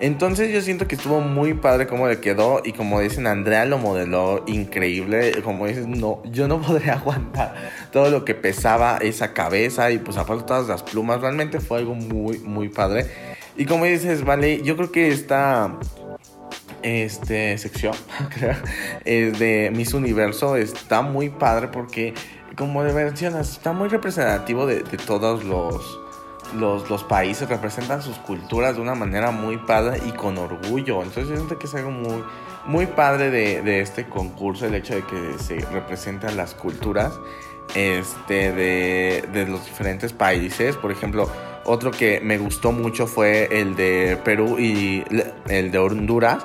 Entonces 0.00 0.50
yo 0.50 0.62
siento 0.62 0.88
que 0.88 0.94
estuvo 0.94 1.20
muy 1.20 1.52
padre 1.52 1.86
cómo 1.86 2.08
le 2.08 2.20
quedó 2.20 2.62
y 2.64 2.72
como 2.72 3.00
dicen, 3.00 3.26
Andrea 3.26 3.66
lo 3.66 3.76
modeló 3.76 4.44
increíble. 4.46 5.42
Como 5.42 5.66
dices, 5.66 5.86
no, 5.86 6.22
yo 6.24 6.48
no 6.48 6.60
podría 6.66 6.94
aguantar 6.94 7.54
todo 7.92 8.10
lo 8.10 8.24
que 8.24 8.34
pesaba 8.34 8.96
esa 8.96 9.34
cabeza 9.34 9.90
y 9.90 9.98
pues 9.98 10.16
aparte 10.16 10.44
todas 10.44 10.68
las 10.68 10.82
plumas. 10.82 11.20
Realmente 11.20 11.60
fue 11.60 11.78
algo 11.78 11.94
muy, 11.94 12.38
muy 12.38 12.70
padre. 12.70 13.06
Y 13.56 13.66
como 13.66 13.84
dices, 13.84 14.24
vale, 14.24 14.62
yo 14.62 14.74
creo 14.76 14.90
que 14.90 15.08
esta 15.08 15.78
este 16.82 17.58
sección 17.58 17.94
es 19.04 19.38
de 19.38 19.70
Miss 19.74 19.92
Universo 19.92 20.56
está 20.56 21.02
muy 21.02 21.28
padre 21.28 21.68
porque 21.68 22.14
como 22.56 22.82
mencionas, 22.82 23.52
está 23.52 23.72
muy 23.72 23.88
representativo 23.88 24.66
de, 24.66 24.82
todos 25.06 25.44
los, 25.44 25.98
los, 26.54 27.04
países, 27.04 27.48
representan 27.48 28.02
sus 28.02 28.16
culturas 28.18 28.76
de 28.76 28.82
una 28.82 28.94
manera 28.94 29.30
muy 29.30 29.56
padre 29.58 30.00
y 30.06 30.12
con 30.12 30.38
orgullo. 30.38 31.02
Entonces 31.02 31.28
yo 31.28 31.36
siento 31.36 31.58
que 31.58 31.66
es 31.66 31.74
algo 31.74 31.90
muy, 31.90 32.22
muy 32.66 32.86
padre 32.86 33.30
de, 33.30 33.80
este 33.80 34.08
concurso, 34.08 34.66
el 34.66 34.74
hecho 34.74 34.94
de 34.94 35.02
que 35.02 35.38
se 35.38 35.60
representan 35.66 36.36
las 36.36 36.54
culturas 36.54 37.18
este, 37.74 38.52
de, 38.52 39.24
de 39.32 39.46
los 39.46 39.64
diferentes 39.64 40.12
países. 40.12 40.76
Por 40.76 40.90
ejemplo, 40.90 41.28
otro 41.64 41.90
que 41.90 42.20
me 42.20 42.38
gustó 42.38 42.72
mucho 42.72 43.06
fue 43.06 43.60
el 43.60 43.76
de 43.76 44.18
Perú 44.24 44.58
y 44.58 45.04
el 45.48 45.70
de 45.70 45.78
Honduras. 45.78 46.44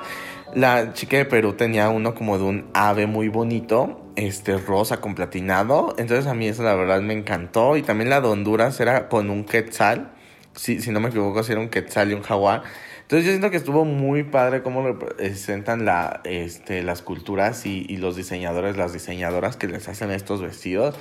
La 0.54 0.92
chica 0.94 1.16
de 1.16 1.24
Perú 1.24 1.54
tenía 1.54 1.88
uno 1.88 2.14
como 2.14 2.38
de 2.38 2.44
un 2.44 2.66
ave 2.72 3.06
muy 3.06 3.28
bonito 3.28 4.05
este 4.16 4.58
rosa 4.58 5.00
con 5.00 5.14
platinado. 5.14 5.94
Entonces 5.98 6.26
a 6.26 6.34
mí 6.34 6.48
eso 6.48 6.62
la 6.62 6.74
verdad 6.74 7.00
me 7.00 7.14
encantó. 7.14 7.76
Y 7.76 7.82
también 7.82 8.10
la 8.10 8.20
de 8.20 8.28
Honduras 8.28 8.80
era 8.80 9.08
con 9.08 9.30
un 9.30 9.44
quetzal. 9.44 10.12
Si, 10.54 10.80
si 10.80 10.90
no 10.90 11.00
me 11.00 11.08
equivoco, 11.08 11.42
si 11.42 11.52
era 11.52 11.60
un 11.60 11.68
quetzal 11.68 12.10
y 12.10 12.14
un 12.14 12.22
jaguar. 12.22 12.62
Entonces 13.02 13.24
yo 13.24 13.30
siento 13.30 13.50
que 13.50 13.56
estuvo 13.56 13.84
muy 13.84 14.24
padre 14.24 14.62
cómo 14.62 14.82
representan 14.82 15.84
la, 15.84 16.22
este, 16.24 16.82
las 16.82 17.02
culturas 17.02 17.64
y, 17.64 17.86
y, 17.88 17.98
los 17.98 18.16
diseñadores, 18.16 18.76
las 18.76 18.92
diseñadoras 18.92 19.56
que 19.56 19.68
les 19.68 19.88
hacen 19.88 20.10
estos 20.10 20.42
vestidos. 20.42 20.96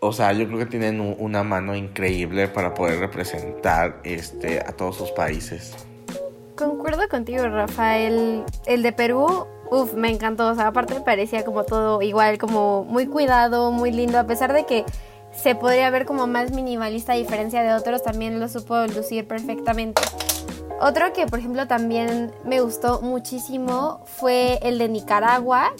O 0.00 0.12
sea, 0.12 0.32
yo 0.32 0.46
creo 0.46 0.58
que 0.58 0.66
tienen 0.66 0.98
una 1.18 1.44
mano 1.44 1.76
increíble 1.76 2.48
para 2.48 2.74
poder 2.74 2.98
representar 2.98 4.00
este, 4.02 4.58
a 4.58 4.72
todos 4.72 4.96
sus 4.96 5.12
países. 5.12 5.76
Concuerdo 6.56 7.08
contigo, 7.08 7.46
Rafael. 7.48 8.42
El 8.66 8.82
de 8.82 8.92
Perú 8.92 9.46
Uf, 9.70 9.94
me 9.94 10.10
encantó. 10.10 10.48
O 10.48 10.54
sea, 10.54 10.68
aparte 10.68 11.00
parecía 11.00 11.44
como 11.44 11.64
todo 11.64 12.02
igual, 12.02 12.38
como 12.38 12.84
muy 12.84 13.06
cuidado, 13.06 13.70
muy 13.70 13.92
lindo. 13.92 14.18
A 14.18 14.24
pesar 14.24 14.52
de 14.52 14.64
que 14.64 14.84
se 15.32 15.54
podría 15.54 15.90
ver 15.90 16.06
como 16.06 16.26
más 16.26 16.50
minimalista 16.52 17.12
a 17.12 17.16
diferencia 17.16 17.62
de 17.62 17.72
otros, 17.74 18.02
también 18.02 18.40
lo 18.40 18.48
supo 18.48 18.76
lucir 18.86 19.26
perfectamente. 19.26 20.02
Otro 20.80 21.12
que, 21.12 21.26
por 21.26 21.38
ejemplo, 21.38 21.66
también 21.66 22.32
me 22.42 22.60
gustó 22.62 23.02
muchísimo 23.02 24.00
fue 24.06 24.58
el 24.62 24.78
de 24.78 24.88
Nicaragua, 24.88 25.72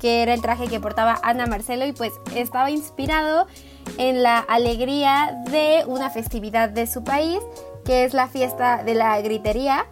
que 0.00 0.22
era 0.22 0.34
el 0.34 0.42
traje 0.42 0.66
que 0.66 0.80
portaba 0.80 1.20
Ana 1.22 1.46
Marcelo 1.46 1.86
y 1.86 1.92
pues 1.92 2.12
estaba 2.34 2.68
inspirado 2.68 3.46
en 3.98 4.24
la 4.24 4.40
alegría 4.40 5.40
de 5.48 5.84
una 5.86 6.10
festividad 6.10 6.68
de 6.68 6.88
su 6.88 7.04
país, 7.04 7.38
que 7.88 8.04
es 8.04 8.12
la 8.12 8.28
fiesta 8.28 8.82
de 8.84 8.92
la 8.92 9.18
gritería. 9.22 9.86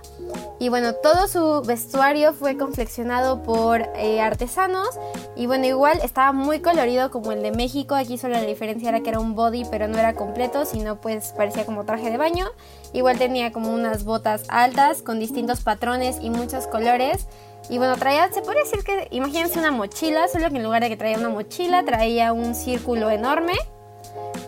Y 0.59 0.69
bueno, 0.69 0.93
todo 0.97 1.29
su 1.29 1.67
vestuario 1.67 2.35
fue 2.35 2.59
confeccionado 2.59 3.43
por 3.43 3.89
eh, 3.97 4.21
artesanos. 4.21 4.91
Y 5.35 5.47
bueno, 5.47 5.65
igual 5.65 6.01
estaba 6.03 6.33
muy 6.33 6.61
colorido 6.61 7.11
como 7.11 7.33
el 7.33 7.41
de 7.41 7.53
México. 7.53 7.95
Aquí 7.95 8.19
solo 8.19 8.35
la 8.35 8.43
diferencia 8.43 8.91
era 8.91 9.01
que 9.01 9.09
era 9.09 9.19
un 9.19 9.35
body, 9.35 9.65
pero 9.71 9.89
no 9.89 9.97
era 9.97 10.13
completo, 10.13 10.67
sino 10.67 11.01
pues 11.01 11.33
parecía 11.35 11.65
como 11.65 11.87
traje 11.87 12.11
de 12.11 12.19
baño. 12.19 12.45
Igual 12.93 13.17
tenía 13.17 13.51
como 13.51 13.73
unas 13.73 14.05
botas 14.05 14.43
altas 14.49 15.01
con 15.01 15.19
distintos 15.19 15.63
patrones 15.63 16.19
y 16.21 16.29
muchos 16.29 16.67
colores. 16.67 17.27
Y 17.71 17.79
bueno, 17.79 17.97
traía, 17.97 18.31
se 18.31 18.43
puede 18.43 18.63
decir 18.65 18.85
que, 18.85 19.09
imagínense 19.11 19.59
una 19.59 19.71
mochila, 19.71 20.29
solo 20.29 20.51
que 20.51 20.57
en 20.57 20.65
lugar 20.65 20.83
de 20.83 20.91
que 20.91 20.99
traía 20.99 21.17
una 21.17 21.31
mochila, 21.31 21.83
traía 21.83 22.35
un 22.35 22.55
círculo 22.55 23.09
enorme 23.09 23.55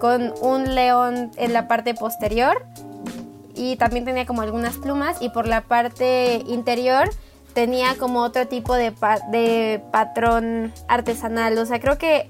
con 0.00 0.34
un 0.42 0.74
león 0.74 1.30
en 1.36 1.54
la 1.54 1.66
parte 1.66 1.94
posterior 1.94 2.66
y 3.58 3.76
también 3.76 4.04
tenía 4.04 4.24
como 4.24 4.42
algunas 4.42 4.76
plumas 4.76 5.20
y 5.20 5.30
por 5.30 5.46
la 5.46 5.62
parte 5.62 6.42
interior 6.46 7.10
tenía 7.52 7.96
como 7.98 8.22
otro 8.22 8.46
tipo 8.46 8.74
de, 8.74 8.92
patrón 9.90 10.72
artesanal. 10.86 11.58
O 11.58 11.66
sea, 11.66 11.80
creo 11.80 11.98
que 11.98 12.28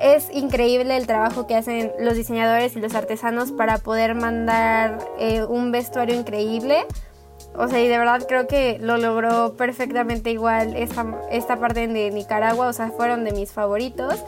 es 0.00 0.28
increíble 0.32 0.96
el 0.96 1.06
trabajo 1.06 1.46
que 1.46 1.56
hacen 1.56 1.92
los 1.98 2.14
diseñadores 2.14 2.76
y 2.76 2.80
los 2.80 2.94
artesanos 2.94 3.50
para 3.50 3.78
poder 3.78 4.14
mandar 4.14 4.98
eh, 5.18 5.42
un 5.44 5.72
vestuario 5.72 6.14
increíble. 6.14 6.86
O 7.56 7.66
sea, 7.68 7.80
y 7.80 7.88
de 7.88 7.98
verdad 7.98 8.24
creo 8.26 8.46
que 8.46 8.78
lo 8.78 8.98
logró 8.98 9.54
perfectamente 9.56 10.30
igual 10.30 10.76
esta, 10.76 11.06
esta 11.30 11.58
parte 11.58 11.88
de 11.88 12.10
Nicaragua. 12.10 12.68
O 12.68 12.72
sea, 12.72 12.90
fueron 12.90 13.24
de 13.24 13.32
mis 13.32 13.50
favoritos. 13.50 14.22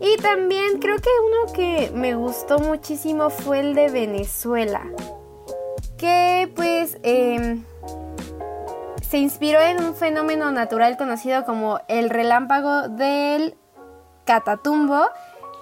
Y 0.00 0.16
también 0.16 0.78
creo 0.80 0.96
que 0.96 1.10
uno 1.26 1.52
que 1.52 1.90
me 1.94 2.14
gustó 2.14 2.58
muchísimo 2.58 3.28
fue 3.28 3.60
el 3.60 3.74
de 3.74 3.90
Venezuela. 3.90 4.82
Que 5.98 6.50
pues 6.56 6.98
em, 7.02 7.64
se 9.02 9.18
inspiró 9.18 9.60
en 9.60 9.84
un 9.84 9.94
fenómeno 9.94 10.50
natural 10.52 10.96
conocido 10.96 11.44
como 11.44 11.80
el 11.88 12.08
relámpago 12.08 12.88
del 12.88 13.56
Catatumbo, 14.24 15.06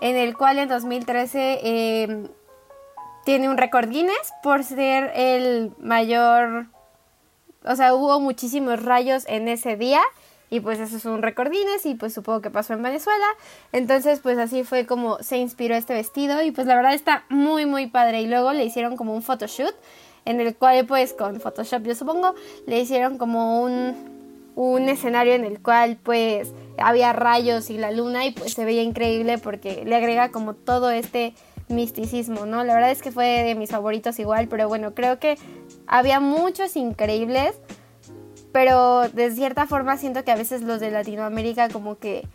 en 0.00 0.14
el 0.14 0.36
cual 0.36 0.58
en 0.60 0.68
2013 0.68 2.02
em, 2.04 2.28
tiene 3.24 3.48
un 3.48 3.58
récord 3.58 3.88
Guinness 3.88 4.32
por 4.42 4.62
ser 4.62 5.10
el 5.16 5.72
mayor... 5.78 6.66
O 7.64 7.74
sea, 7.74 7.92
hubo 7.92 8.20
muchísimos 8.20 8.84
rayos 8.84 9.24
en 9.26 9.48
ese 9.48 9.76
día 9.76 10.00
y 10.50 10.60
pues 10.60 10.80
eso 10.80 10.96
es 10.96 11.04
un 11.04 11.22
récord 11.22 11.50
Guinness 11.50 11.86
y 11.86 11.94
pues 11.94 12.14
supongo 12.14 12.40
que 12.40 12.50
pasó 12.50 12.72
en 12.72 12.82
Venezuela. 12.82 13.26
Entonces 13.72 14.20
pues 14.20 14.38
así 14.38 14.64
fue 14.64 14.86
como 14.86 15.18
se 15.22 15.36
inspiró 15.36 15.74
este 15.74 15.94
vestido 15.94 16.42
y 16.42 16.50
pues 16.50 16.66
la 16.66 16.76
verdad 16.76 16.94
está 16.94 17.24
muy 17.28 17.66
muy 17.66 17.86
padre. 17.86 18.22
Y 18.22 18.26
luego 18.26 18.52
le 18.52 18.64
hicieron 18.64 18.96
como 18.96 19.14
un 19.14 19.22
photoshoot 19.22 19.74
en 20.24 20.40
el 20.40 20.54
cual 20.54 20.86
pues 20.86 21.14
con 21.14 21.40
Photoshop 21.40 21.82
yo 21.84 21.94
supongo 21.94 22.34
le 22.66 22.80
hicieron 22.80 23.16
como 23.18 23.62
un, 23.62 23.94
un 24.56 24.88
escenario 24.88 25.32
en 25.32 25.44
el 25.44 25.60
cual 25.60 25.98
pues 26.02 26.52
había 26.78 27.12
rayos 27.12 27.70
y 27.70 27.78
la 27.78 27.90
luna 27.90 28.26
y 28.26 28.32
pues 28.32 28.52
se 28.52 28.64
veía 28.64 28.82
increíble 28.82 29.38
porque 29.38 29.84
le 29.84 29.96
agrega 29.96 30.30
como 30.30 30.54
todo 30.54 30.90
este 30.90 31.34
misticismo, 31.68 32.46
¿no? 32.46 32.64
La 32.64 32.74
verdad 32.74 32.90
es 32.90 33.02
que 33.02 33.10
fue 33.10 33.42
de 33.42 33.54
mis 33.54 33.70
favoritos 33.70 34.18
igual, 34.18 34.48
pero 34.48 34.68
bueno, 34.68 34.94
creo 34.94 35.18
que 35.18 35.36
había 35.86 36.20
muchos 36.20 36.76
increíbles 36.76 37.54
pero 38.52 39.08
de 39.08 39.30
cierta 39.30 39.66
forma 39.66 39.96
siento 39.96 40.24
que 40.24 40.30
a 40.30 40.36
veces 40.36 40.62
los 40.62 40.80
de 40.80 40.90
Latinoamérica 40.90 41.68
como 41.68 41.98
que 41.98 42.26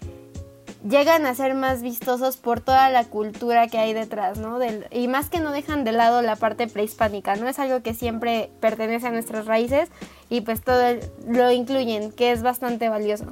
llegan 0.87 1.25
a 1.25 1.33
ser 1.33 1.55
más 1.55 1.81
vistosos 1.81 2.37
por 2.37 2.59
toda 2.59 2.89
la 2.89 3.05
cultura 3.05 3.67
que 3.67 3.77
hay 3.77 3.93
detrás, 3.93 4.37
¿no? 4.37 4.59
y 4.91 5.07
más 5.07 5.29
que 5.29 5.39
no 5.39 5.51
dejan 5.51 5.83
de 5.83 5.93
lado 5.93 6.21
la 6.21 6.35
parte 6.35 6.67
prehispánica, 6.67 7.35
¿no? 7.35 7.47
Es 7.47 7.59
algo 7.59 7.81
que 7.81 7.93
siempre 7.93 8.49
pertenece 8.59 9.07
a 9.07 9.11
nuestras 9.11 9.45
raíces 9.45 9.89
y 10.29 10.41
pues 10.41 10.61
todo 10.61 10.83
lo 11.27 11.51
incluyen, 11.51 12.11
que 12.11 12.31
es 12.31 12.43
bastante 12.43 12.89
valioso. 12.89 13.25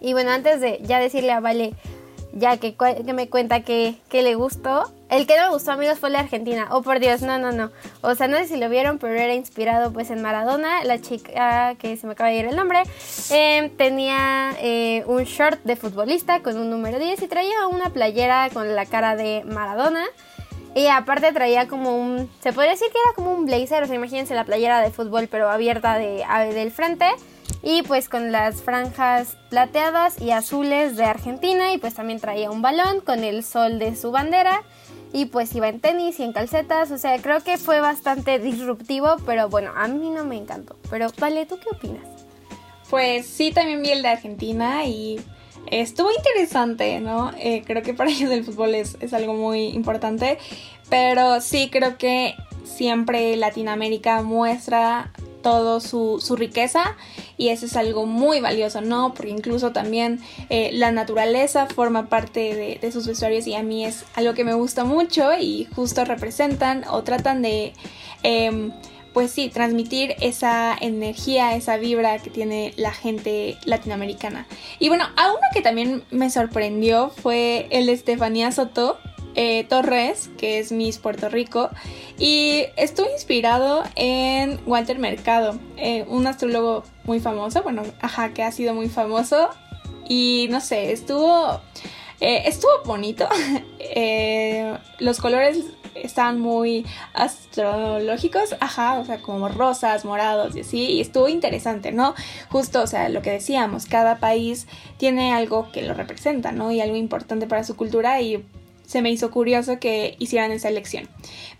Y 0.00 0.12
bueno, 0.12 0.30
antes 0.30 0.60
de 0.60 0.80
ya 0.82 0.98
decirle 0.98 1.32
a 1.32 1.40
Vale 1.40 1.74
ya 2.36 2.58
que, 2.58 2.74
que 2.74 3.12
me 3.12 3.28
cuenta 3.28 3.60
que, 3.60 3.96
que, 4.10 4.22
le 4.22 4.34
gustó. 4.34 4.92
El 5.08 5.26
que 5.26 5.36
no 5.36 5.44
me 5.44 5.48
gustó, 5.54 5.72
amigos, 5.72 5.98
fue 5.98 6.10
la 6.10 6.20
Argentina. 6.20 6.68
Oh, 6.70 6.82
por 6.82 7.00
Dios, 7.00 7.22
no, 7.22 7.38
no, 7.38 7.50
no. 7.50 7.70
O 8.02 8.14
sea, 8.14 8.28
no 8.28 8.36
sé 8.36 8.46
si 8.46 8.56
lo 8.56 8.68
vieron, 8.68 8.98
pero 8.98 9.14
era 9.14 9.34
inspirado 9.34 9.92
pues 9.92 10.10
en 10.10 10.20
Maradona, 10.20 10.84
la 10.84 11.00
chica 11.00 11.74
que 11.76 11.96
se 11.96 12.06
me 12.06 12.12
acaba 12.12 12.30
de 12.30 12.36
ir 12.36 12.46
el 12.46 12.56
nombre. 12.56 12.82
Em, 13.30 13.70
tenía 13.70 14.54
eh, 14.60 15.02
un 15.06 15.24
short 15.24 15.62
de 15.64 15.76
futbolista 15.76 16.42
con 16.42 16.56
un 16.58 16.68
número 16.68 16.98
10 16.98 17.22
y 17.22 17.26
traía 17.26 17.66
una 17.68 17.90
playera 17.90 18.50
con 18.52 18.74
la 18.74 18.84
cara 18.84 19.16
de 19.16 19.42
Maradona. 19.46 20.04
Y 20.74 20.88
aparte 20.88 21.32
traía 21.32 21.68
como 21.68 21.96
un, 21.96 22.30
se 22.40 22.52
podría 22.52 22.72
decir 22.72 22.88
que 22.92 22.98
era 22.98 23.14
como 23.14 23.32
un 23.32 23.46
blazer, 23.46 23.82
o 23.82 23.86
sea, 23.86 23.96
imagínense 23.96 24.34
la 24.34 24.44
playera 24.44 24.82
de 24.82 24.90
fútbol 24.90 25.26
pero 25.26 25.48
abierta 25.48 25.96
de, 25.96 26.22
del 26.52 26.70
frente 26.70 27.06
y 27.66 27.82
pues 27.82 28.08
con 28.08 28.30
las 28.30 28.62
franjas 28.62 29.36
plateadas 29.50 30.22
y 30.22 30.30
azules 30.30 30.96
de 30.96 31.04
Argentina 31.04 31.72
y 31.72 31.78
pues 31.78 31.94
también 31.94 32.20
traía 32.20 32.48
un 32.48 32.62
balón 32.62 33.00
con 33.00 33.24
el 33.24 33.42
sol 33.42 33.80
de 33.80 33.96
su 33.96 34.12
bandera 34.12 34.62
y 35.12 35.24
pues 35.24 35.52
iba 35.52 35.68
en 35.68 35.80
tenis 35.80 36.20
y 36.20 36.22
en 36.22 36.32
calcetas, 36.32 36.92
o 36.92 36.98
sea, 36.98 37.20
creo 37.20 37.42
que 37.42 37.58
fue 37.58 37.80
bastante 37.80 38.38
disruptivo, 38.38 39.16
pero 39.26 39.48
bueno, 39.48 39.72
a 39.74 39.88
mí 39.88 40.10
no 40.10 40.24
me 40.24 40.36
encantó. 40.36 40.76
Pero 40.90 41.08
vale, 41.18 41.44
¿tú 41.44 41.58
qué 41.58 41.68
opinas? 41.74 42.06
Pues 42.88 43.26
sí, 43.26 43.50
también 43.50 43.82
vi 43.82 43.90
el 43.90 44.02
de 44.02 44.08
Argentina 44.10 44.84
y 44.86 45.18
Estuvo 45.68 46.10
interesante, 46.12 47.00
¿no? 47.00 47.32
Eh, 47.40 47.64
creo 47.66 47.82
que 47.82 47.92
para 47.92 48.10
ellos 48.12 48.30
el 48.30 48.44
fútbol 48.44 48.76
es, 48.76 48.96
es 49.00 49.12
algo 49.12 49.34
muy 49.34 49.70
importante, 49.70 50.38
pero 50.88 51.40
sí 51.40 51.68
creo 51.70 51.98
que 51.98 52.36
siempre 52.62 53.34
Latinoamérica 53.36 54.22
muestra 54.22 55.10
todo 55.42 55.80
su, 55.80 56.18
su, 56.20 56.36
riqueza 56.36 56.96
y 57.36 57.48
eso 57.48 57.66
es 57.66 57.76
algo 57.76 58.06
muy 58.06 58.40
valioso, 58.40 58.80
¿no? 58.80 59.14
Porque 59.14 59.30
incluso 59.30 59.72
también 59.72 60.20
eh, 60.50 60.70
la 60.72 60.92
naturaleza 60.92 61.66
forma 61.66 62.08
parte 62.08 62.54
de, 62.54 62.78
de, 62.80 62.92
sus 62.92 63.06
vestuarios 63.06 63.46
y 63.46 63.54
a 63.54 63.62
mí 63.62 63.84
es 63.84 64.04
algo 64.14 64.34
que 64.34 64.44
me 64.44 64.54
gusta 64.54 64.84
mucho 64.84 65.30
y 65.38 65.66
justo 65.74 66.04
representan 66.04 66.84
o 66.90 67.02
tratan 67.02 67.42
de... 67.42 67.72
Eh, 68.22 68.70
pues 69.16 69.30
sí, 69.30 69.48
transmitir 69.48 70.14
esa 70.20 70.76
energía, 70.78 71.56
esa 71.56 71.78
vibra 71.78 72.18
que 72.18 72.28
tiene 72.28 72.74
la 72.76 72.92
gente 72.92 73.56
latinoamericana. 73.64 74.46
Y 74.78 74.88
bueno, 74.88 75.06
a 75.16 75.30
uno 75.30 75.40
que 75.54 75.62
también 75.62 76.04
me 76.10 76.28
sorprendió 76.28 77.08
fue 77.08 77.66
el 77.70 77.88
Estefanía 77.88 78.52
Soto, 78.52 78.98
eh, 79.36 79.64
Torres, 79.68 80.30
que 80.38 80.58
es 80.58 80.72
Miss 80.72 80.98
Puerto 80.98 81.28
Rico, 81.28 81.68
y 82.18 82.64
estuvo 82.76 83.06
inspirado 83.12 83.82
en 83.94 84.58
Walter 84.66 84.98
Mercado, 84.98 85.58
eh, 85.76 86.06
un 86.08 86.26
astrólogo 86.26 86.84
muy 87.04 87.20
famoso, 87.20 87.62
bueno, 87.62 87.82
ajá, 88.00 88.32
que 88.32 88.42
ha 88.42 88.50
sido 88.50 88.72
muy 88.72 88.88
famoso, 88.88 89.50
y 90.08 90.48
no 90.50 90.60
sé, 90.60 90.92
estuvo... 90.92 91.60
Eh, 92.18 92.44
estuvo 92.46 92.70
bonito. 92.86 93.28
los 95.00 95.20
colores 95.20 95.58
estaban 95.94 96.40
muy 96.40 96.86
astrológicos, 97.12 98.56
ajá, 98.60 98.98
o 98.98 99.04
sea, 99.04 99.20
como 99.20 99.48
rosas, 99.48 100.06
morados 100.06 100.56
y 100.56 100.60
así, 100.60 100.78
y 100.92 101.00
estuvo 101.02 101.28
interesante, 101.28 101.92
¿no? 101.92 102.14
Justo, 102.50 102.82
o 102.82 102.86
sea, 102.86 103.10
lo 103.10 103.20
que 103.20 103.32
decíamos, 103.32 103.84
cada 103.84 104.16
país 104.18 104.66
tiene 104.96 105.34
algo 105.34 105.70
que 105.72 105.82
lo 105.82 105.92
representa, 105.92 106.52
¿no? 106.52 106.72
Y 106.72 106.80
algo 106.80 106.96
importante 106.96 107.46
para 107.46 107.64
su 107.64 107.76
cultura 107.76 108.20
y 108.22 108.42
se 108.86 109.02
me 109.02 109.10
hizo 109.10 109.30
curioso 109.30 109.78
que 109.78 110.16
hicieran 110.18 110.52
esa 110.52 110.68
elección. 110.68 111.08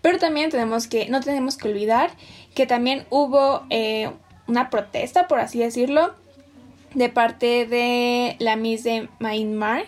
Pero 0.01 0.17
también 0.17 0.49
tenemos 0.49 0.87
que, 0.87 1.07
no 1.09 1.21
tenemos 1.21 1.57
que 1.57 1.67
olvidar 1.67 2.11
que 2.55 2.65
también 2.65 3.05
hubo 3.09 3.63
eh, 3.69 4.09
una 4.47 4.69
protesta, 4.69 5.27
por 5.27 5.39
así 5.39 5.59
decirlo, 5.59 6.15
de 6.93 7.09
parte 7.09 7.67
de 7.67 8.35
la 8.39 8.55
Miss 8.55 8.83
de 8.83 9.09
Myanmar, 9.19 9.85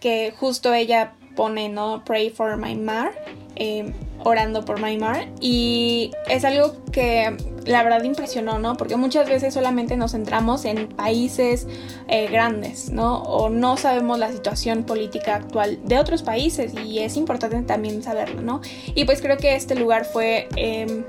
que 0.00 0.32
justo 0.36 0.72
ella 0.72 1.12
pone, 1.36 1.68
¿no? 1.68 2.02
Pray 2.04 2.30
for 2.30 2.56
Myanmar, 2.56 3.12
eh, 3.56 3.92
orando 4.24 4.64
por 4.64 4.80
Myanmar. 4.80 5.28
Y 5.40 6.10
es 6.28 6.44
algo 6.44 6.74
que 6.92 7.36
la 7.64 7.82
verdad 7.82 8.02
impresionó, 8.04 8.58
¿no? 8.58 8.76
Porque 8.76 8.96
muchas 8.96 9.28
veces 9.28 9.54
solamente 9.54 9.96
nos 9.96 10.12
centramos 10.12 10.64
en 10.64 10.88
países 10.88 11.66
eh, 12.08 12.28
grandes, 12.28 12.90
¿no? 12.90 13.22
O 13.22 13.48
no 13.50 13.76
sabemos 13.76 14.18
la 14.18 14.32
situación 14.32 14.84
política 14.84 15.36
actual 15.36 15.78
de 15.84 15.98
otros 15.98 16.22
países 16.22 16.72
y 16.84 17.00
es 17.00 17.16
importante 17.16 17.60
también 17.62 18.02
saberlo, 18.02 18.42
¿no? 18.42 18.60
Y 18.94 19.04
pues 19.04 19.20
creo 19.20 19.36
que 19.36 19.54
este 19.54 19.74
lugar 19.74 20.04
fue 20.04 20.48
eh, 20.56 21.04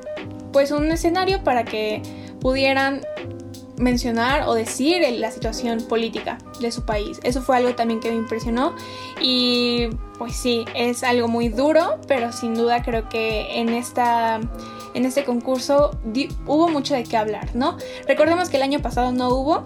pues 0.51 0.72
un 0.72 0.91
escenario 0.91 1.44
para 1.44 1.63
que 1.63 2.01
pudieran 2.41 3.01
mencionar 3.82 4.48
o 4.48 4.54
decir 4.54 5.02
la 5.18 5.32
situación 5.32 5.82
política 5.82 6.38
de 6.60 6.72
su 6.72 6.84
país. 6.84 7.20
Eso 7.24 7.42
fue 7.42 7.58
algo 7.58 7.76
también 7.76 8.00
que 8.00 8.10
me 8.10 8.16
impresionó 8.16 8.76
y 9.20 9.90
pues 10.18 10.36
sí, 10.36 10.66
es 10.76 11.04
algo 11.04 11.28
muy 11.28 11.50
duro, 11.50 12.00
pero 12.08 12.32
sin 12.32 12.54
duda 12.54 12.84
creo 12.84 13.10
que 13.10 13.60
en 13.60 13.70
esta 13.70 14.40
en 14.94 15.06
este 15.06 15.24
concurso 15.24 15.98
hubo 16.46 16.68
mucho 16.68 16.94
de 16.94 17.04
qué 17.04 17.18
hablar, 17.18 17.56
¿no? 17.56 17.78
Recordemos 18.08 18.50
que 18.50 18.58
el 18.58 18.64
año 18.64 18.82
pasado 18.82 19.12
no 19.12 19.30
hubo 19.30 19.64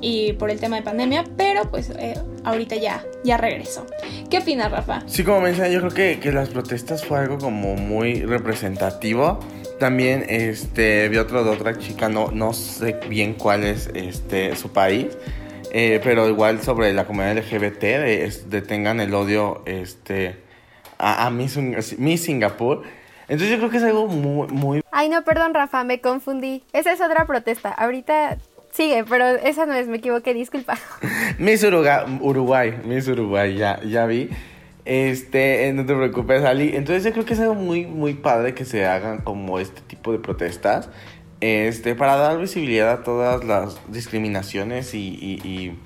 y 0.00 0.34
por 0.34 0.50
el 0.50 0.60
tema 0.60 0.76
de 0.76 0.82
pandemia, 0.82 1.24
pero 1.36 1.70
pues 1.70 1.90
eh, 1.90 2.14
ahorita 2.44 2.76
ya, 2.76 3.04
ya 3.24 3.36
regresó. 3.36 3.86
¿Qué 4.30 4.38
opinas, 4.38 4.70
Rafa? 4.70 5.02
Sí, 5.06 5.24
como 5.24 5.40
mencioné, 5.40 5.72
yo 5.72 5.80
creo 5.80 5.92
que, 5.92 6.20
que 6.20 6.32
las 6.32 6.50
protestas 6.50 7.04
fue 7.04 7.18
algo 7.18 7.38
como 7.38 7.74
muy 7.74 8.22
representativo 8.22 9.40
también 9.78 10.24
este, 10.28 11.08
vi 11.08 11.18
otro 11.18 11.44
de 11.44 11.50
otra 11.50 11.78
chica, 11.78 12.08
no, 12.08 12.30
no 12.30 12.52
sé 12.52 12.98
bien 13.08 13.34
cuál 13.34 13.64
es 13.64 13.90
este, 13.94 14.56
su 14.56 14.72
país, 14.72 15.16
eh, 15.72 16.00
pero 16.02 16.28
igual 16.28 16.62
sobre 16.62 16.92
la 16.92 17.06
comunidad 17.06 17.38
LGBT, 17.38 17.80
de, 17.80 18.32
detengan 18.48 19.00
el 19.00 19.14
odio 19.14 19.62
este, 19.66 20.36
a, 20.98 21.26
a 21.26 21.30
Miss, 21.30 21.58
Singapur. 22.22 22.82
Entonces 23.28 23.50
yo 23.50 23.58
creo 23.58 23.70
que 23.70 23.76
es 23.78 23.82
algo 23.82 24.06
muy, 24.06 24.48
muy... 24.48 24.82
Ay, 24.92 25.08
no, 25.08 25.22
perdón, 25.24 25.52
Rafa, 25.52 25.82
me 25.84 26.00
confundí. 26.00 26.62
Esa 26.72 26.92
es 26.92 27.00
otra 27.00 27.26
protesta. 27.26 27.70
Ahorita 27.70 28.38
sigue, 28.72 29.04
pero 29.04 29.26
esa 29.26 29.66
no 29.66 29.74
es, 29.74 29.88
me 29.88 29.96
equivoqué, 29.96 30.32
disculpa. 30.32 30.78
Miss 31.38 31.64
Uruguay, 31.64 32.04
Uruguay, 32.20 32.78
Miss 32.84 33.08
Uruguay, 33.08 33.56
ya, 33.56 33.80
ya 33.82 34.06
vi. 34.06 34.30
Este, 34.86 35.72
no 35.72 35.84
te 35.84 35.96
preocupes, 35.96 36.44
Ali. 36.44 36.76
Entonces 36.76 37.02
yo 37.02 37.12
creo 37.12 37.24
que 37.24 37.34
es 37.34 37.40
algo 37.40 37.56
muy, 37.56 37.86
muy 37.86 38.14
padre 38.14 38.54
que 38.54 38.64
se 38.64 38.86
hagan 38.86 39.18
como 39.18 39.58
este 39.58 39.80
tipo 39.80 40.12
de 40.12 40.20
protestas. 40.20 40.88
Este, 41.40 41.96
para 41.96 42.14
dar 42.14 42.38
visibilidad 42.38 42.90
a 42.92 43.02
todas 43.02 43.44
las 43.44 43.78
discriminaciones 43.88 44.94
y, 44.94 45.08
y, 45.20 45.76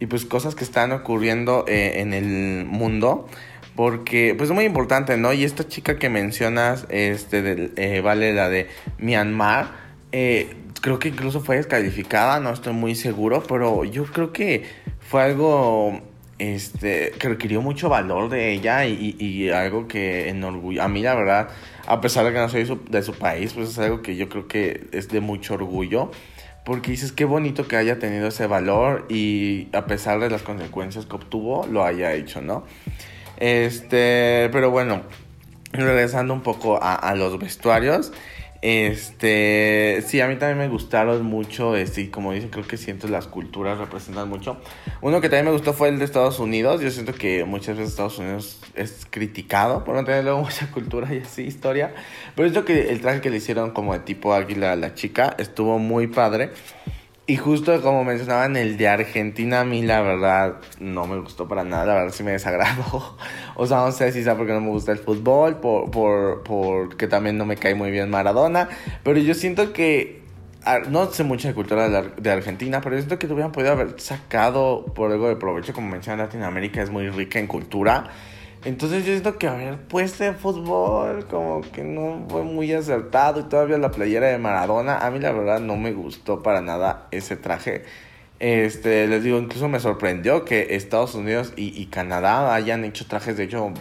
y, 0.00 0.06
pues 0.06 0.26
cosas 0.26 0.54
que 0.54 0.64
están 0.64 0.90
ocurriendo 0.90 1.64
eh, 1.68 2.00
en 2.00 2.12
el 2.12 2.64
mundo. 2.66 3.28
Porque 3.76 4.34
pues 4.36 4.50
es 4.50 4.54
muy 4.54 4.64
importante, 4.64 5.16
¿no? 5.16 5.32
Y 5.32 5.44
esta 5.44 5.66
chica 5.66 5.98
que 5.98 6.10
mencionas, 6.10 6.86
este, 6.90 7.70
eh, 7.76 8.00
vale 8.00 8.34
la 8.34 8.48
de 8.48 8.66
Myanmar. 8.98 9.70
Eh, 10.10 10.56
creo 10.82 10.98
que 10.98 11.08
incluso 11.08 11.40
fue 11.40 11.56
descalificada, 11.56 12.40
no 12.40 12.50
estoy 12.50 12.72
muy 12.72 12.96
seguro, 12.96 13.42
pero 13.48 13.84
yo 13.84 14.04
creo 14.04 14.32
que 14.32 14.64
fue 14.98 15.22
algo 15.22 16.11
este, 16.42 17.12
que 17.20 17.28
requirió 17.28 17.62
mucho 17.62 17.88
valor 17.88 18.28
de 18.28 18.52
ella 18.52 18.84
y, 18.84 19.48
algo 19.50 19.86
que 19.86 20.28
enorgullo. 20.28 20.82
A 20.82 20.88
mí, 20.88 21.00
la 21.00 21.14
verdad, 21.14 21.50
a 21.86 22.00
pesar 22.00 22.24
de 22.24 22.32
que 22.32 22.38
no 22.38 22.48
soy 22.48 22.80
de 22.90 23.02
su 23.04 23.14
país, 23.14 23.52
pues 23.52 23.68
es 23.68 23.78
algo 23.78 24.02
que 24.02 24.16
yo 24.16 24.28
creo 24.28 24.48
que 24.48 24.88
es 24.90 25.08
de 25.08 25.20
mucho 25.20 25.54
orgullo. 25.54 26.10
Porque 26.64 26.90
dices, 26.90 27.12
qué 27.12 27.24
bonito 27.24 27.68
que 27.68 27.76
haya 27.76 28.00
tenido 28.00 28.26
ese 28.26 28.48
valor 28.48 29.06
y 29.08 29.68
a 29.72 29.86
pesar 29.86 30.18
de 30.18 30.30
las 30.30 30.42
consecuencias 30.42 31.06
que 31.06 31.14
obtuvo, 31.14 31.64
lo 31.66 31.84
haya 31.84 32.12
hecho, 32.12 32.40
¿no? 32.40 32.64
Este, 33.36 34.48
pero 34.50 34.70
bueno, 34.72 35.02
regresando 35.72 36.34
un 36.34 36.42
poco 36.42 36.80
a 36.82 37.14
los 37.14 37.38
vestuarios. 37.38 38.12
Este, 38.62 40.04
sí, 40.06 40.20
a 40.20 40.28
mí 40.28 40.36
también 40.36 40.56
me 40.56 40.68
gustaron 40.68 41.24
mucho, 41.26 41.74
este, 41.74 42.12
como 42.12 42.32
dicen, 42.32 42.48
creo 42.48 42.64
que 42.64 42.76
siento 42.76 43.08
las 43.08 43.26
culturas 43.26 43.76
representan 43.76 44.28
mucho. 44.28 44.56
Uno 45.00 45.20
que 45.20 45.28
también 45.28 45.46
me 45.46 45.50
gustó 45.50 45.72
fue 45.72 45.88
el 45.88 45.98
de 45.98 46.04
Estados 46.04 46.38
Unidos. 46.38 46.80
Yo 46.80 46.92
siento 46.92 47.12
que 47.12 47.44
muchas 47.44 47.76
veces 47.76 47.90
Estados 47.90 48.18
Unidos 48.18 48.60
es 48.76 49.04
criticado 49.10 49.82
por 49.82 49.96
no 49.96 50.04
tener 50.04 50.22
luego 50.22 50.40
mucha 50.44 50.70
cultura 50.70 51.12
y 51.12 51.18
así, 51.18 51.42
historia. 51.42 51.92
Pero 52.36 52.48
siento 52.48 52.64
que 52.64 52.92
el 52.92 53.00
traje 53.00 53.20
que 53.20 53.30
le 53.30 53.38
hicieron 53.38 53.72
como 53.72 53.94
de 53.94 53.98
tipo 53.98 54.32
águila 54.32 54.70
a 54.72 54.76
la 54.76 54.94
chica 54.94 55.34
estuvo 55.38 55.80
muy 55.80 56.06
padre. 56.06 56.50
Y 57.24 57.36
justo 57.36 57.80
como 57.82 58.02
mencionaban, 58.02 58.56
el 58.56 58.76
de 58.76 58.88
Argentina 58.88 59.60
a 59.60 59.64
mí 59.64 59.82
la 59.82 60.00
verdad 60.02 60.56
no 60.80 61.06
me 61.06 61.20
gustó 61.20 61.46
para 61.46 61.62
nada, 61.62 61.86
la 61.86 61.94
verdad 61.94 62.12
sí 62.12 62.24
me 62.24 62.32
desagradó. 62.32 63.16
O 63.54 63.66
sea, 63.66 63.78
no 63.78 63.92
sé 63.92 64.10
si 64.12 64.24
sea 64.24 64.36
porque 64.36 64.52
no 64.52 64.60
me 64.60 64.70
gusta 64.70 64.92
el 64.92 64.98
fútbol, 64.98 65.58
por, 65.58 65.90
por, 65.90 66.42
porque 66.42 67.06
también 67.06 67.36
no 67.36 67.44
me 67.44 67.56
cae 67.56 67.74
muy 67.74 67.90
bien 67.90 68.10
Maradona, 68.10 68.68
pero 69.04 69.18
yo 69.18 69.34
siento 69.34 69.72
que, 69.74 70.22
no 70.88 71.10
sé 71.12 71.22
mucho 71.22 71.48
de 71.48 71.54
cultura 71.54 71.88
de, 71.88 72.30
Argentina, 72.30 72.80
pero 72.80 72.96
yo 72.96 73.02
siento 73.02 73.18
que 73.18 73.26
te 73.26 73.34
hubieran 73.34 73.52
podido 73.52 73.72
haber 73.72 74.00
sacado 74.00 74.86
por 74.86 75.12
algo 75.12 75.28
de 75.28 75.36
provecho, 75.36 75.74
como 75.74 75.88
mencionan, 75.90 76.26
Latinoamérica 76.26 76.82
es 76.82 76.90
muy 76.90 77.08
rica 77.10 77.38
en 77.38 77.46
cultura. 77.46 78.10
Entonces 78.64 79.04
yo 79.04 79.12
siento 79.12 79.38
que 79.38 79.48
haber 79.48 79.76
puesto 79.76 80.22
de 80.22 80.34
fútbol 80.34 81.26
como 81.26 81.62
que 81.62 81.82
no 81.82 82.26
fue 82.28 82.44
muy 82.44 82.72
acertado 82.72 83.40
y 83.40 83.44
todavía 83.44 83.76
la 83.78 83.90
playera 83.90 84.28
de 84.28 84.38
Maradona, 84.38 84.98
a 84.98 85.10
mí 85.10 85.18
la 85.18 85.32
verdad 85.32 85.58
no 85.58 85.76
me 85.76 85.92
gustó 85.92 86.44
para 86.44 86.60
nada 86.60 87.08
ese 87.10 87.36
traje. 87.36 87.82
Este, 88.38 89.06
les 89.08 89.24
digo, 89.24 89.38
incluso 89.38 89.68
me 89.68 89.80
sorprendió 89.80 90.44
que 90.44 90.76
Estados 90.76 91.14
Unidos 91.14 91.52
y, 91.56 91.86
Canadá 91.86 92.54
hayan 92.54 92.84
hecho 92.84 93.06
trajes 93.06 93.36
de 93.36 93.44
hecho, 93.44 93.72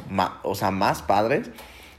o 0.44 0.56
sea, 0.56 0.72
más 0.72 1.02
padres. 1.02 1.50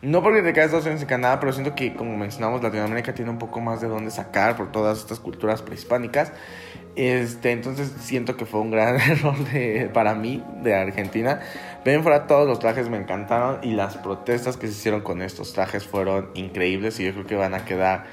No 0.03 0.21
porque 0.21 0.43
te 0.43 0.53
cae 0.53 0.65
Estados 0.65 0.85
Unidos 0.85 1.05
y 1.05 1.07
Canadá, 1.07 1.39
pero 1.39 1.53
siento 1.53 1.77
que, 1.77 1.95
como 1.95 2.17
mencionamos, 2.17 2.61
Latinoamérica 2.61 3.15
tiene 3.15 3.31
un 3.31 3.39
poco 3.39 3.61
más 3.61 3.81
de 3.81 3.87
dónde 3.87 4.11
sacar 4.11 4.57
por 4.57 4.73
todas 4.73 4.99
estas 4.99 5.21
culturas 5.21 5.63
prehispánicas. 5.63 6.33
Este, 6.97 7.53
entonces 7.53 7.93
siento 8.01 8.37
que 8.37 8.45
fue 8.45 8.61
un 8.61 8.73
gran 8.73 8.97
error 9.11 9.39
de, 9.53 9.89
para 9.95 10.17
mí 10.17 10.43
de 10.61 10.75
Argentina. 10.75 11.41
Ven 11.85 12.03
fuera 12.03 12.27
todos 12.27 12.49
los 12.49 12.59
trajes 12.59 12.91
me 12.91 12.99
encantaron 12.99 13.61
y 13.63 13.75
las 13.75 13.97
protestas 13.97 14.57
que 14.57 14.67
se 14.67 14.73
hicieron 14.73 15.03
con 15.03 15.23
estos 15.23 15.53
trajes 15.53 15.87
fueron 15.87 16.31
increíbles 16.35 16.99
y 16.99 17.05
yo 17.05 17.13
creo 17.13 17.27
que 17.27 17.37
van 17.37 17.55
a 17.55 17.65
quedar 17.65 18.05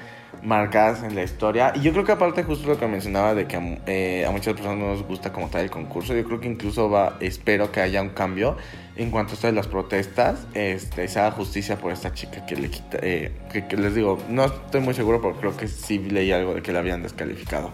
marcadas 0.42 1.02
en 1.02 1.14
la 1.14 1.22
historia. 1.22 1.72
Y 1.74 1.80
yo 1.80 1.92
creo 1.92 2.04
que 2.04 2.12
aparte 2.12 2.44
justo 2.44 2.68
lo 2.68 2.78
que 2.78 2.86
mencionaba 2.86 3.34
de 3.34 3.46
que 3.46 3.78
eh, 3.86 4.24
a 4.26 4.30
muchas 4.30 4.54
personas 4.54 4.78
no 4.78 4.92
les 4.92 5.02
gusta 5.02 5.32
como 5.32 5.48
tal 5.48 5.62
el 5.62 5.70
concurso, 5.70 6.14
yo 6.14 6.24
creo 6.24 6.40
que 6.40 6.48
incluso 6.48 6.88
va, 6.88 7.16
espero 7.20 7.72
que 7.72 7.80
haya 7.80 8.00
un 8.00 8.10
cambio 8.10 8.56
en 9.02 9.10
cuanto 9.10 9.32
a 9.32 9.34
esto 9.34 9.50
las 9.52 9.66
protestas, 9.66 10.46
este, 10.54 11.08
se 11.08 11.18
haga 11.20 11.30
justicia 11.30 11.78
por 11.78 11.92
esta 11.92 12.12
chica 12.12 12.44
que 12.44 12.56
le 12.56 12.70
quita, 12.70 12.98
eh, 13.00 13.32
que 13.50 13.76
les 13.76 13.94
digo, 13.94 14.18
no 14.28 14.44
estoy 14.44 14.80
muy 14.80 14.94
seguro, 14.94 15.22
pero 15.22 15.36
creo 15.36 15.56
que 15.56 15.68
sí 15.68 15.98
leí 15.98 16.32
algo 16.32 16.54
de 16.54 16.62
que 16.62 16.72
la 16.72 16.80
habían 16.80 17.02
descalificado. 17.02 17.72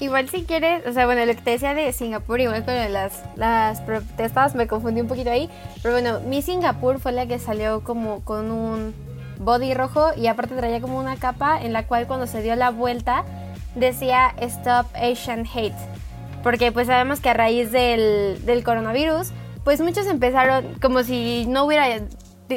Igual 0.00 0.28
si 0.28 0.42
quieres, 0.42 0.84
o 0.86 0.92
sea, 0.92 1.06
bueno, 1.06 1.24
lo 1.24 1.32
que 1.34 1.40
te 1.40 1.52
decía 1.52 1.72
de 1.74 1.92
Singapur, 1.92 2.40
igual 2.40 2.64
con 2.64 2.74
las, 2.92 3.22
las 3.36 3.80
protestas, 3.82 4.56
me 4.56 4.66
confundí 4.66 5.00
un 5.00 5.06
poquito 5.06 5.30
ahí. 5.30 5.48
Pero 5.82 5.94
bueno, 5.94 6.18
mi 6.20 6.42
Singapur 6.42 6.98
fue 6.98 7.12
la 7.12 7.26
que 7.26 7.38
salió 7.38 7.84
como 7.84 8.24
con 8.24 8.50
un 8.50 8.92
body 9.38 9.74
rojo 9.74 10.10
y 10.16 10.26
aparte 10.26 10.56
traía 10.56 10.80
como 10.80 10.98
una 10.98 11.16
capa 11.16 11.60
en 11.62 11.72
la 11.72 11.86
cual 11.86 12.08
cuando 12.08 12.26
se 12.26 12.42
dio 12.42 12.56
la 12.56 12.70
vuelta 12.70 13.24
decía 13.76 14.34
Stop 14.38 14.86
Asian 14.94 15.46
Hate. 15.46 15.74
Porque 16.42 16.72
pues 16.72 16.88
sabemos 16.88 17.20
que 17.20 17.30
a 17.30 17.34
raíz 17.34 17.70
del, 17.70 18.44
del 18.44 18.64
coronavirus, 18.64 19.32
pues 19.64 19.80
muchos 19.80 20.06
empezaron 20.06 20.74
como 20.80 21.02
si 21.02 21.46
no 21.46 21.64
hubiera 21.64 21.86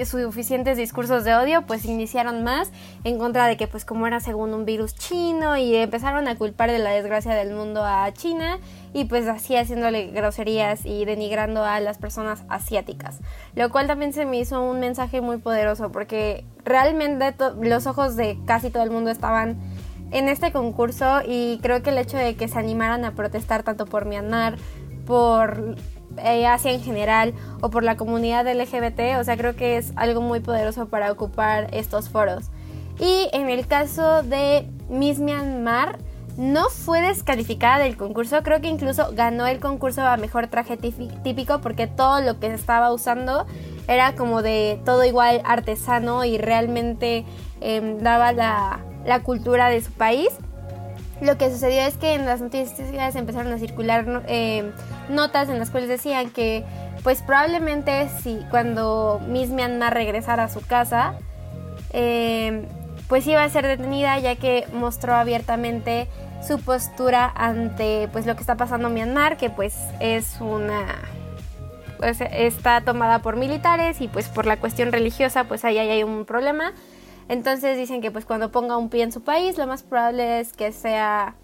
suficientes 0.05 0.77
discursos 0.77 1.23
de 1.23 1.33
odio, 1.33 1.63
pues 1.65 1.85
iniciaron 1.85 2.43
más 2.43 2.71
en 3.03 3.17
contra 3.17 3.47
de 3.47 3.57
que 3.57 3.67
pues 3.67 3.85
como 3.85 4.05
era 4.05 4.19
según 4.19 4.53
un 4.53 4.65
virus 4.65 4.93
chino 4.95 5.55
y 5.57 5.75
empezaron 5.75 6.27
a 6.27 6.35
culpar 6.35 6.69
de 6.69 6.79
la 6.79 6.91
desgracia 6.91 7.33
del 7.33 7.53
mundo 7.53 7.83
a 7.83 8.11
China 8.13 8.59
y 8.93 9.05
pues 9.05 9.27
así 9.27 9.55
haciéndole 9.55 10.07
groserías 10.07 10.85
y 10.85 11.05
denigrando 11.05 11.63
a 11.63 11.79
las 11.79 11.97
personas 11.97 12.43
asiáticas. 12.49 13.19
Lo 13.55 13.71
cual 13.71 13.87
también 13.87 14.13
se 14.13 14.25
me 14.25 14.37
hizo 14.37 14.61
un 14.61 14.79
mensaje 14.79 15.21
muy 15.21 15.37
poderoso 15.37 15.91
porque 15.91 16.43
realmente 16.65 17.33
los 17.61 17.87
ojos 17.87 18.15
de 18.15 18.37
casi 18.45 18.69
todo 18.69 18.83
el 18.83 18.91
mundo 18.91 19.09
estaban 19.09 19.57
en 20.11 20.29
este 20.29 20.51
concurso 20.51 21.21
y 21.25 21.59
creo 21.61 21.81
que 21.81 21.89
el 21.89 21.97
hecho 21.97 22.17
de 22.17 22.35
que 22.35 22.47
se 22.47 22.59
animaran 22.59 23.05
a 23.05 23.15
protestar 23.15 23.63
tanto 23.63 23.85
por 23.85 24.05
Myanmar, 24.05 24.57
por 25.05 25.75
Asia 26.17 26.71
en 26.71 26.81
general 26.81 27.33
o 27.61 27.69
por 27.69 27.83
la 27.83 27.97
comunidad 27.97 28.47
LGBT, 28.47 29.19
o 29.19 29.23
sea, 29.23 29.37
creo 29.37 29.55
que 29.55 29.77
es 29.77 29.93
algo 29.95 30.21
muy 30.21 30.39
poderoso 30.39 30.87
para 30.87 31.11
ocupar 31.11 31.67
estos 31.73 32.09
foros. 32.09 32.45
Y 32.99 33.29
en 33.33 33.49
el 33.49 33.67
caso 33.67 34.23
de 34.23 34.67
Miss 34.89 35.19
Myanmar, 35.19 35.99
no 36.37 36.69
fue 36.69 37.01
descalificada 37.01 37.79
del 37.79 37.97
concurso, 37.97 38.43
creo 38.43 38.61
que 38.61 38.67
incluso 38.67 39.09
ganó 39.13 39.47
el 39.47 39.59
concurso 39.59 40.03
a 40.03 40.17
mejor 40.17 40.47
traje 40.47 40.77
típico 40.77 41.61
porque 41.61 41.87
todo 41.87 42.21
lo 42.21 42.39
que 42.39 42.53
estaba 42.53 42.93
usando 42.93 43.47
era 43.87 44.15
como 44.15 44.43
de 44.43 44.79
todo 44.85 45.03
igual 45.03 45.41
artesano 45.45 46.25
y 46.25 46.37
realmente 46.37 47.25
em, 47.59 47.97
daba 47.99 48.33
la, 48.33 48.79
la 49.05 49.23
cultura 49.23 49.69
de 49.69 49.81
su 49.81 49.91
país. 49.91 50.29
Lo 51.21 51.37
que 51.37 51.49
sucedió 51.49 51.81
es 51.81 51.95
que 51.97 52.13
en 52.13 52.25
las 52.25 52.41
noticias 52.41 53.15
empezaron 53.15 53.51
a 53.51 53.57
circular 53.57 54.23
eh, 54.27 54.71
notas 55.09 55.49
en 55.49 55.57
las 55.57 55.71
cuales 55.71 55.89
decían 55.89 56.29
que 56.29 56.63
pues 57.03 57.21
probablemente 57.21 58.07
si 58.21 58.39
cuando 58.51 59.19
Miss 59.27 59.49
Myanmar 59.49 59.93
regresara 59.93 60.43
a 60.43 60.49
su 60.49 60.61
casa, 60.61 61.15
eh, 61.91 62.67
pues 63.07 63.25
iba 63.25 63.43
a 63.43 63.49
ser 63.49 63.65
detenida 63.65 64.19
ya 64.19 64.35
que 64.35 64.67
mostró 64.73 65.15
abiertamente 65.15 66.07
su 66.45 66.59
postura 66.59 67.31
ante 67.35 68.09
pues 68.11 68.25
lo 68.25 68.35
que 68.35 68.41
está 68.41 68.55
pasando 68.55 68.89
en 68.89 68.93
Myanmar, 68.93 69.37
que 69.37 69.49
pues 69.49 69.75
es 69.99 70.37
una 70.39 70.85
pues 71.97 72.19
está 72.21 72.81
tomada 72.81 73.19
por 73.19 73.37
militares 73.37 74.01
y 74.01 74.07
pues 74.07 74.29
por 74.29 74.45
la 74.45 74.57
cuestión 74.57 74.91
religiosa 74.91 75.45
pues 75.45 75.65
ahí 75.65 75.77
hay 75.79 76.03
un 76.03 76.25
problema. 76.25 76.73
Entonces 77.29 77.77
dicen 77.77 78.01
que 78.01 78.11
pues 78.11 78.25
cuando 78.25 78.51
ponga 78.51 78.77
un 78.77 78.89
pie 78.89 79.03
en 79.03 79.11
su 79.11 79.21
país, 79.21 79.57
lo 79.57 79.67
más 79.67 79.83
probable 79.83 80.39
es 80.39 80.53
que 80.53 80.71
sea 80.71 81.35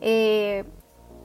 eh, 0.00 0.64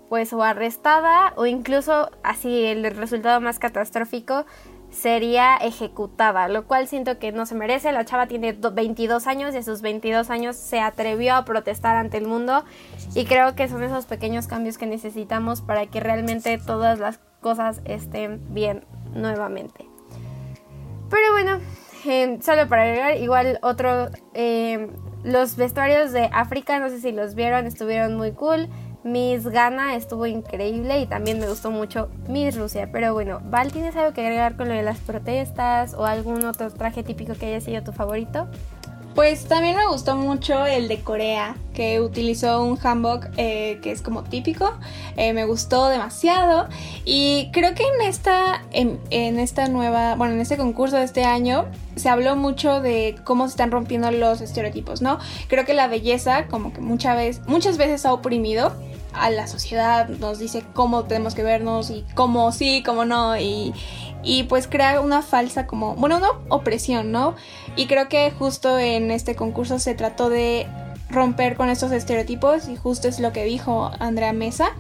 pues 0.09 0.33
o 0.33 0.43
arrestada 0.43 1.33
o 1.37 1.45
incluso 1.45 2.11
así 2.21 2.65
el 2.65 2.83
resultado 2.95 3.39
más 3.41 3.59
catastrófico 3.59 4.45
sería 4.93 5.57
ejecutada, 5.57 6.47
lo 6.47 6.67
cual 6.67 6.87
siento 6.87 7.17
que 7.17 7.31
no 7.31 7.45
se 7.45 7.55
merece. 7.55 7.91
La 7.91 8.05
chava 8.05 8.27
tiene 8.27 8.53
22 8.53 9.27
años 9.27 9.55
y 9.55 9.57
a 9.57 9.63
sus 9.63 9.81
22 9.81 10.29
años 10.29 10.55
se 10.55 10.79
atrevió 10.79 11.35
a 11.35 11.45
protestar 11.45 11.95
ante 11.95 12.17
el 12.17 12.27
mundo 12.27 12.63
y 13.15 13.25
creo 13.25 13.55
que 13.55 13.67
son 13.67 13.83
esos 13.83 14.05
pequeños 14.05 14.47
cambios 14.47 14.77
que 14.77 14.85
necesitamos 14.85 15.61
para 15.61 15.87
que 15.87 15.99
realmente 15.99 16.57
todas 16.59 16.99
las 16.99 17.19
cosas 17.41 17.81
estén 17.85 18.53
bien 18.53 18.85
nuevamente. 19.13 19.87
Pero 21.09 21.31
bueno, 21.31 21.59
Solo 22.03 22.67
para 22.67 22.83
agregar, 22.83 23.17
igual 23.17 23.59
otro, 23.61 24.09
em, 24.33 24.89
los 25.23 25.55
vestuarios 25.55 26.11
de 26.11 26.29
África, 26.33 26.77
no 26.79 26.89
sé 26.89 26.99
si 26.99 27.13
los 27.13 27.33
vieron, 27.33 27.65
estuvieron 27.65 28.17
muy 28.17 28.33
cool. 28.33 28.67
Miss 29.05 29.47
Ghana 29.47 29.95
estuvo 29.95 30.25
increíble 30.25 30.99
y 30.99 31.05
también 31.05 31.39
me 31.39 31.47
gustó 31.47 31.71
mucho 31.71 32.09
Miss 32.27 32.57
Rusia. 32.57 32.89
Pero 32.91 33.13
bueno, 33.13 33.39
Val, 33.45 33.71
¿tienes 33.71 33.95
algo 33.95 34.13
que 34.13 34.21
agregar 34.21 34.57
con 34.57 34.67
lo 34.67 34.73
de 34.73 34.83
las 34.83 34.99
protestas 34.99 35.93
o 35.93 36.05
algún 36.05 36.43
otro 36.45 36.69
traje 36.71 37.03
típico 37.03 37.35
que 37.35 37.47
haya 37.47 37.61
sido 37.61 37.83
tu 37.83 37.93
favorito? 37.93 38.49
Pues 39.15 39.45
también 39.45 39.75
me 39.75 39.85
gustó 39.85 40.15
mucho 40.15 40.65
el 40.65 40.87
de 40.87 41.01
Corea, 41.01 41.55
que 41.75 42.01
utilizó 42.01 42.63
un 42.63 42.79
hanbok 42.81 43.27
eh, 43.37 43.79
que 43.83 43.91
es 43.91 44.01
como 44.01 44.23
típico. 44.23 44.73
Eh, 45.17 45.33
me 45.33 45.45
gustó 45.45 45.87
demasiado. 45.89 46.67
Y 47.05 47.51
creo 47.53 47.75
que 47.75 47.83
en 47.83 48.07
esta, 48.07 48.63
en, 48.71 48.99
esta 49.11 49.67
nueva, 49.67 50.15
bueno, 50.15 50.33
en 50.33 50.41
este 50.41 50.57
concurso 50.57 50.97
de 50.97 51.03
este 51.03 51.25
año, 51.25 51.65
se 51.95 52.09
habló 52.09 52.35
mucho 52.35 52.81
de 52.81 53.15
cómo 53.23 53.45
se 53.45 53.51
están 53.51 53.69
rompiendo 53.69 54.09
los 54.09 54.41
estereotipos, 54.41 55.03
¿no? 55.03 55.19
Creo 55.47 55.63
que 55.63 55.75
la 55.75 55.87
belleza, 55.87 56.47
como 56.47 56.73
que 56.73 56.81
muchas 56.81 57.15
veces, 57.15 57.47
muchas 57.47 57.77
veces 57.77 58.07
ha 58.07 58.13
oprimido 58.13 58.73
a 59.13 59.29
la 59.29 59.47
sociedad, 59.47 60.07
nos 60.09 60.39
dice 60.39 60.63
cómo 60.73 61.03
tenemos 61.05 61.35
que 61.35 61.43
vernos 61.43 61.89
y 61.89 62.05
cómo 62.15 62.51
sí, 62.51 62.83
cómo 62.85 63.05
no, 63.05 63.37
y, 63.37 63.73
y 64.23 64.43
pues 64.43 64.67
crea 64.67 65.01
una 65.01 65.21
falsa 65.21 65.67
como, 65.67 65.95
bueno, 65.95 66.17
una 66.17 66.29
opresión, 66.49 67.11
¿no? 67.11 67.35
Y 67.75 67.87
creo 67.87 68.09
que 68.09 68.31
justo 68.31 68.79
en 68.79 69.11
este 69.11 69.35
concurso 69.35 69.79
se 69.79 69.95
trató 69.95 70.29
de 70.29 70.67
romper 71.09 71.55
con 71.55 71.69
estos 71.69 71.91
estereotipos 71.91 72.67
y 72.67 72.75
justo 72.75 73.07
es 73.07 73.19
lo 73.19 73.31
que 73.31 73.43
dijo 73.45 73.91
Andrea 73.99 74.33
Mesa. 74.33 74.71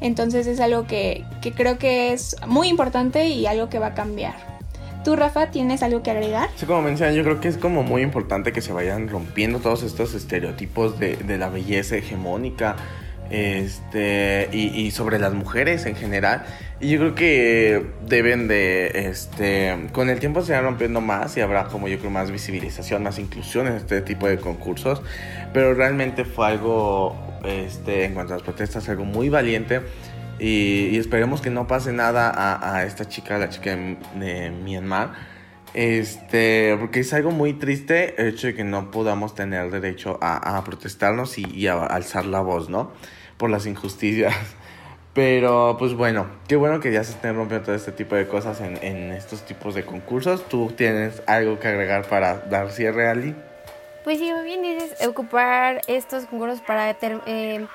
Entonces 0.00 0.46
es 0.46 0.60
algo 0.60 0.86
que, 0.86 1.24
que 1.42 1.52
creo 1.52 1.78
que 1.78 2.12
es 2.12 2.36
muy 2.46 2.68
importante 2.68 3.28
y 3.28 3.46
algo 3.46 3.68
que 3.68 3.78
va 3.78 3.88
a 3.88 3.94
cambiar. 3.94 4.34
¿Tú, 5.04 5.16
Rafa, 5.16 5.50
tienes 5.50 5.82
algo 5.82 6.02
que 6.02 6.10
agregar? 6.10 6.50
Sí, 6.56 6.66
como 6.66 6.82
mencionan, 6.82 7.14
yo 7.14 7.22
creo 7.22 7.40
que 7.40 7.48
es 7.48 7.56
como 7.56 7.82
muy 7.82 8.02
importante 8.02 8.52
que 8.52 8.60
se 8.60 8.72
vayan 8.72 9.08
rompiendo 9.08 9.58
todos 9.60 9.82
estos 9.82 10.14
estereotipos 10.14 10.98
de, 10.98 11.16
de 11.16 11.38
la 11.38 11.48
belleza 11.48 11.96
hegemónica 11.96 12.76
este 13.30 14.48
y, 14.52 14.90
sobre 14.90 15.18
las 15.18 15.34
mujeres 15.34 15.86
en 15.86 15.96
general. 15.96 16.44
Y 16.80 16.90
yo 16.90 16.98
creo 16.98 17.14
que 17.14 17.86
deben 18.06 18.48
de 18.48 19.08
este 19.10 19.88
con 19.92 20.10
el 20.10 20.20
tiempo 20.20 20.42
se 20.42 20.52
irán 20.52 20.64
rompiendo 20.64 21.00
más 21.00 21.36
y 21.36 21.40
habrá 21.40 21.64
como 21.64 21.88
yo 21.88 21.98
creo 21.98 22.10
más 22.10 22.30
visibilización 22.30 23.02
más 23.02 23.18
inclusión 23.18 23.66
en 23.66 23.74
este 23.74 24.00
tipo 24.00 24.28
de 24.28 24.38
concursos. 24.38 25.02
Pero 25.52 25.74
realmente 25.74 26.24
fue 26.24 26.46
algo 26.46 27.16
este 27.44 28.04
en 28.04 28.14
cuanto 28.14 28.34
a 28.34 28.36
las 28.36 28.44
protestas 28.44 28.88
algo 28.88 29.04
muy 29.04 29.28
valiente. 29.28 29.82
Y, 30.38 30.96
esperemos 30.96 31.40
que 31.40 31.50
no 31.50 31.66
pase 31.66 31.92
nada 31.92 32.32
a, 32.32 32.84
esta 32.84 33.08
chica 33.08 33.38
la 33.38 33.48
chica 33.48 33.76
de, 34.14 34.50
Myanmar 34.50 35.37
este, 35.74 36.76
porque 36.78 37.00
es 37.00 37.12
algo 37.12 37.30
muy 37.30 37.54
triste 37.54 38.20
el 38.20 38.28
hecho 38.28 38.48
de 38.48 38.54
que 38.54 38.64
no 38.64 38.90
podamos 38.90 39.34
tener 39.34 39.70
derecho 39.70 40.18
a, 40.20 40.62
protestarnos 40.64 41.38
y, 41.38 41.44
y, 41.54 41.66
a 41.66 41.84
alzar 41.84 42.26
la 42.26 42.40
voz, 42.40 42.68
¿no? 42.68 42.92
por 43.38 43.48
las 43.48 43.64
injusticias. 43.64 44.34
Pero 45.14 45.76
pues 45.78 45.94
bueno, 45.94 46.26
qué 46.46 46.54
bueno 46.54 46.78
que 46.78 46.92
ya 46.92 47.02
se 47.02 47.12
estén 47.12 47.34
rompiendo 47.34 47.66
todo 47.66 47.74
este 47.74 47.90
tipo 47.90 48.14
de 48.14 48.28
cosas 48.28 48.60
en, 48.60 48.78
en 48.82 49.10
estos 49.12 49.44
tipos 49.44 49.74
de 49.74 49.84
concursos. 49.84 50.48
¿Tú 50.48 50.72
tienes 50.76 51.22
algo 51.26 51.58
que 51.58 51.66
agregar 51.66 52.06
para 52.06 52.36
dar 52.40 52.70
cierre, 52.70 53.08
Ali? 53.08 53.34
Pues 54.04 54.18
sí, 54.18 54.30
bien 54.44 54.62
dices, 54.62 54.94
ocupar 55.06 55.80
estos 55.88 56.26
concursos 56.26 56.60
para 56.60 56.90
eh, 56.90 57.66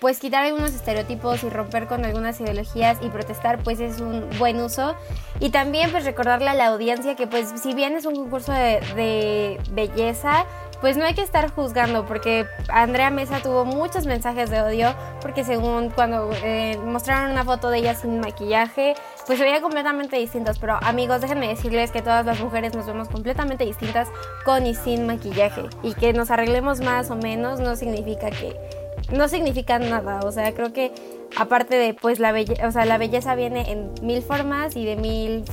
pues 0.00 0.18
quitar 0.18 0.44
algunos 0.44 0.74
estereotipos 0.74 1.42
y 1.42 1.48
romper 1.48 1.86
con 1.86 2.04
algunas 2.04 2.40
ideologías 2.40 2.98
y 3.02 3.08
protestar 3.08 3.62
pues 3.62 3.80
es 3.80 4.00
un 4.00 4.28
buen 4.38 4.60
uso 4.60 4.94
y 5.40 5.50
también 5.50 5.90
pues 5.90 6.04
recordarle 6.04 6.48
a 6.48 6.54
la 6.54 6.66
audiencia 6.66 7.16
que 7.16 7.26
pues 7.26 7.52
si 7.60 7.74
bien 7.74 7.94
es 7.94 8.04
un 8.06 8.14
concurso 8.14 8.52
de, 8.52 9.58
belleza 9.70 10.46
pues 10.80 10.98
no 10.98 11.06
hay 11.06 11.14
que 11.14 11.22
estar 11.22 11.50
juzgando 11.50 12.04
porque 12.04 12.46
Andrea 12.68 13.10
Mesa 13.10 13.40
tuvo 13.42 13.64
muchos 13.64 14.04
mensajes 14.04 14.50
de 14.50 14.60
odio 14.60 14.94
porque 15.22 15.42
según 15.42 15.88
cuando 15.88 16.30
eh, 16.44 16.78
mostraron 16.84 17.30
una 17.30 17.44
foto 17.44 17.70
de 17.70 17.78
ella 17.78 17.94
sin 17.94 18.20
maquillaje, 18.20 18.94
pues 19.26 19.38
se 19.38 19.44
veía 19.44 19.62
completamente 19.62 20.16
distintos. 20.16 20.58
Pero 20.58 20.78
amigos, 20.82 21.22
déjenme 21.22 21.48
decirles 21.48 21.90
que 21.90 22.02
todas 22.02 22.26
las 22.26 22.38
mujeres 22.40 22.74
nos 22.74 22.86
vemos 22.86 23.08
completamente 23.08 23.64
distintas 23.64 24.08
con 24.44 24.66
y 24.66 24.74
sin 24.74 25.06
maquillaje 25.06 25.62
y 25.82 25.94
que 25.94 26.12
nos 26.12 26.30
arreglemos 26.30 26.80
más 26.80 27.10
o 27.10 27.16
menos 27.16 27.58
no 27.58 27.74
significa 27.74 28.30
que 28.30 28.75
no 29.12 29.28
significa 29.28 29.78
nada. 29.78 30.20
O 30.24 30.32
sea, 30.32 30.52
creo 30.52 30.72
que 30.72 30.92
aparte 31.36 31.76
de 31.76 31.94
pues 31.94 32.18
la 32.18 32.32
belleza, 32.32 32.66
o 32.66 32.72
sea, 32.72 32.84
la 32.84 32.98
belleza 32.98 33.34
viene 33.34 33.70
en 33.70 33.92
mil 34.02 34.22
formas 34.22 34.76
y 34.76 34.84
de 34.84 34.96
mil 34.96 35.44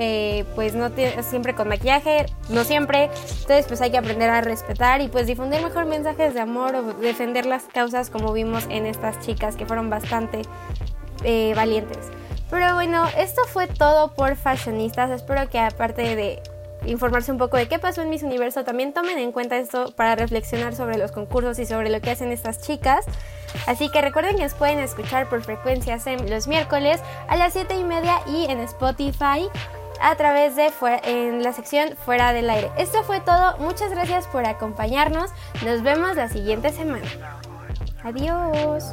eh, 0.00 0.44
pues 0.54 0.74
no 0.74 0.90
siempre 1.22 1.54
con 1.54 1.68
maquillaje, 1.68 2.26
no 2.50 2.64
siempre. 2.64 3.04
Entonces 3.04 3.66
pues 3.66 3.80
hay 3.80 3.90
que 3.90 3.98
aprender 3.98 4.30
a 4.30 4.40
respetar 4.40 5.00
y 5.00 5.08
pues 5.08 5.26
difundir 5.26 5.62
mejor 5.62 5.86
mensajes 5.86 6.34
de 6.34 6.40
amor 6.40 6.74
o 6.76 6.82
defender 6.94 7.46
las 7.46 7.64
causas 7.64 8.10
como 8.10 8.32
vimos 8.32 8.64
en 8.70 8.86
estas 8.86 9.18
chicas 9.20 9.56
que 9.56 9.66
fueron 9.66 9.90
bastante 9.90 10.42
eh, 11.24 11.52
valientes. 11.56 12.10
Pero 12.50 12.74
bueno, 12.74 13.06
esto 13.18 13.42
fue 13.46 13.66
todo 13.66 14.14
por 14.14 14.36
Fashionistas. 14.36 15.10
Espero 15.10 15.48
que 15.50 15.58
aparte 15.58 16.16
de 16.16 16.42
informarse 16.86 17.32
un 17.32 17.38
poco 17.38 17.56
de 17.56 17.68
qué 17.68 17.78
pasó 17.78 18.02
en 18.02 18.10
Miss 18.10 18.22
Universo, 18.22 18.64
también 18.64 18.92
tomen 18.92 19.18
en 19.18 19.32
cuenta 19.32 19.56
esto 19.56 19.92
para 19.96 20.16
reflexionar 20.16 20.74
sobre 20.74 20.98
los 20.98 21.12
concursos 21.12 21.58
y 21.58 21.66
sobre 21.66 21.90
lo 21.90 22.00
que 22.00 22.10
hacen 22.10 22.30
estas 22.30 22.60
chicas. 22.60 23.04
Así 23.66 23.88
que 23.90 24.00
recuerden 24.00 24.36
que 24.36 24.42
nos 24.42 24.54
pueden 24.54 24.78
escuchar 24.78 25.28
por 25.28 25.42
frecuencia 25.42 25.98
SEM 25.98 26.28
los 26.28 26.46
miércoles 26.46 27.00
a 27.28 27.36
las 27.36 27.52
7 27.52 27.74
y 27.74 27.84
media 27.84 28.20
y 28.26 28.46
en 28.50 28.60
Spotify 28.60 29.48
a 30.00 30.14
través 30.16 30.56
de 30.56 30.70
en 31.04 31.42
la 31.42 31.52
sección 31.52 31.96
Fuera 31.96 32.32
del 32.32 32.48
Aire. 32.50 32.70
Esto 32.76 33.02
fue 33.02 33.20
todo. 33.20 33.56
Muchas 33.58 33.90
gracias 33.90 34.26
por 34.26 34.46
acompañarnos. 34.46 35.30
Nos 35.64 35.82
vemos 35.82 36.16
la 36.16 36.28
siguiente 36.28 36.70
semana. 36.70 37.06
Adiós. 38.04 38.92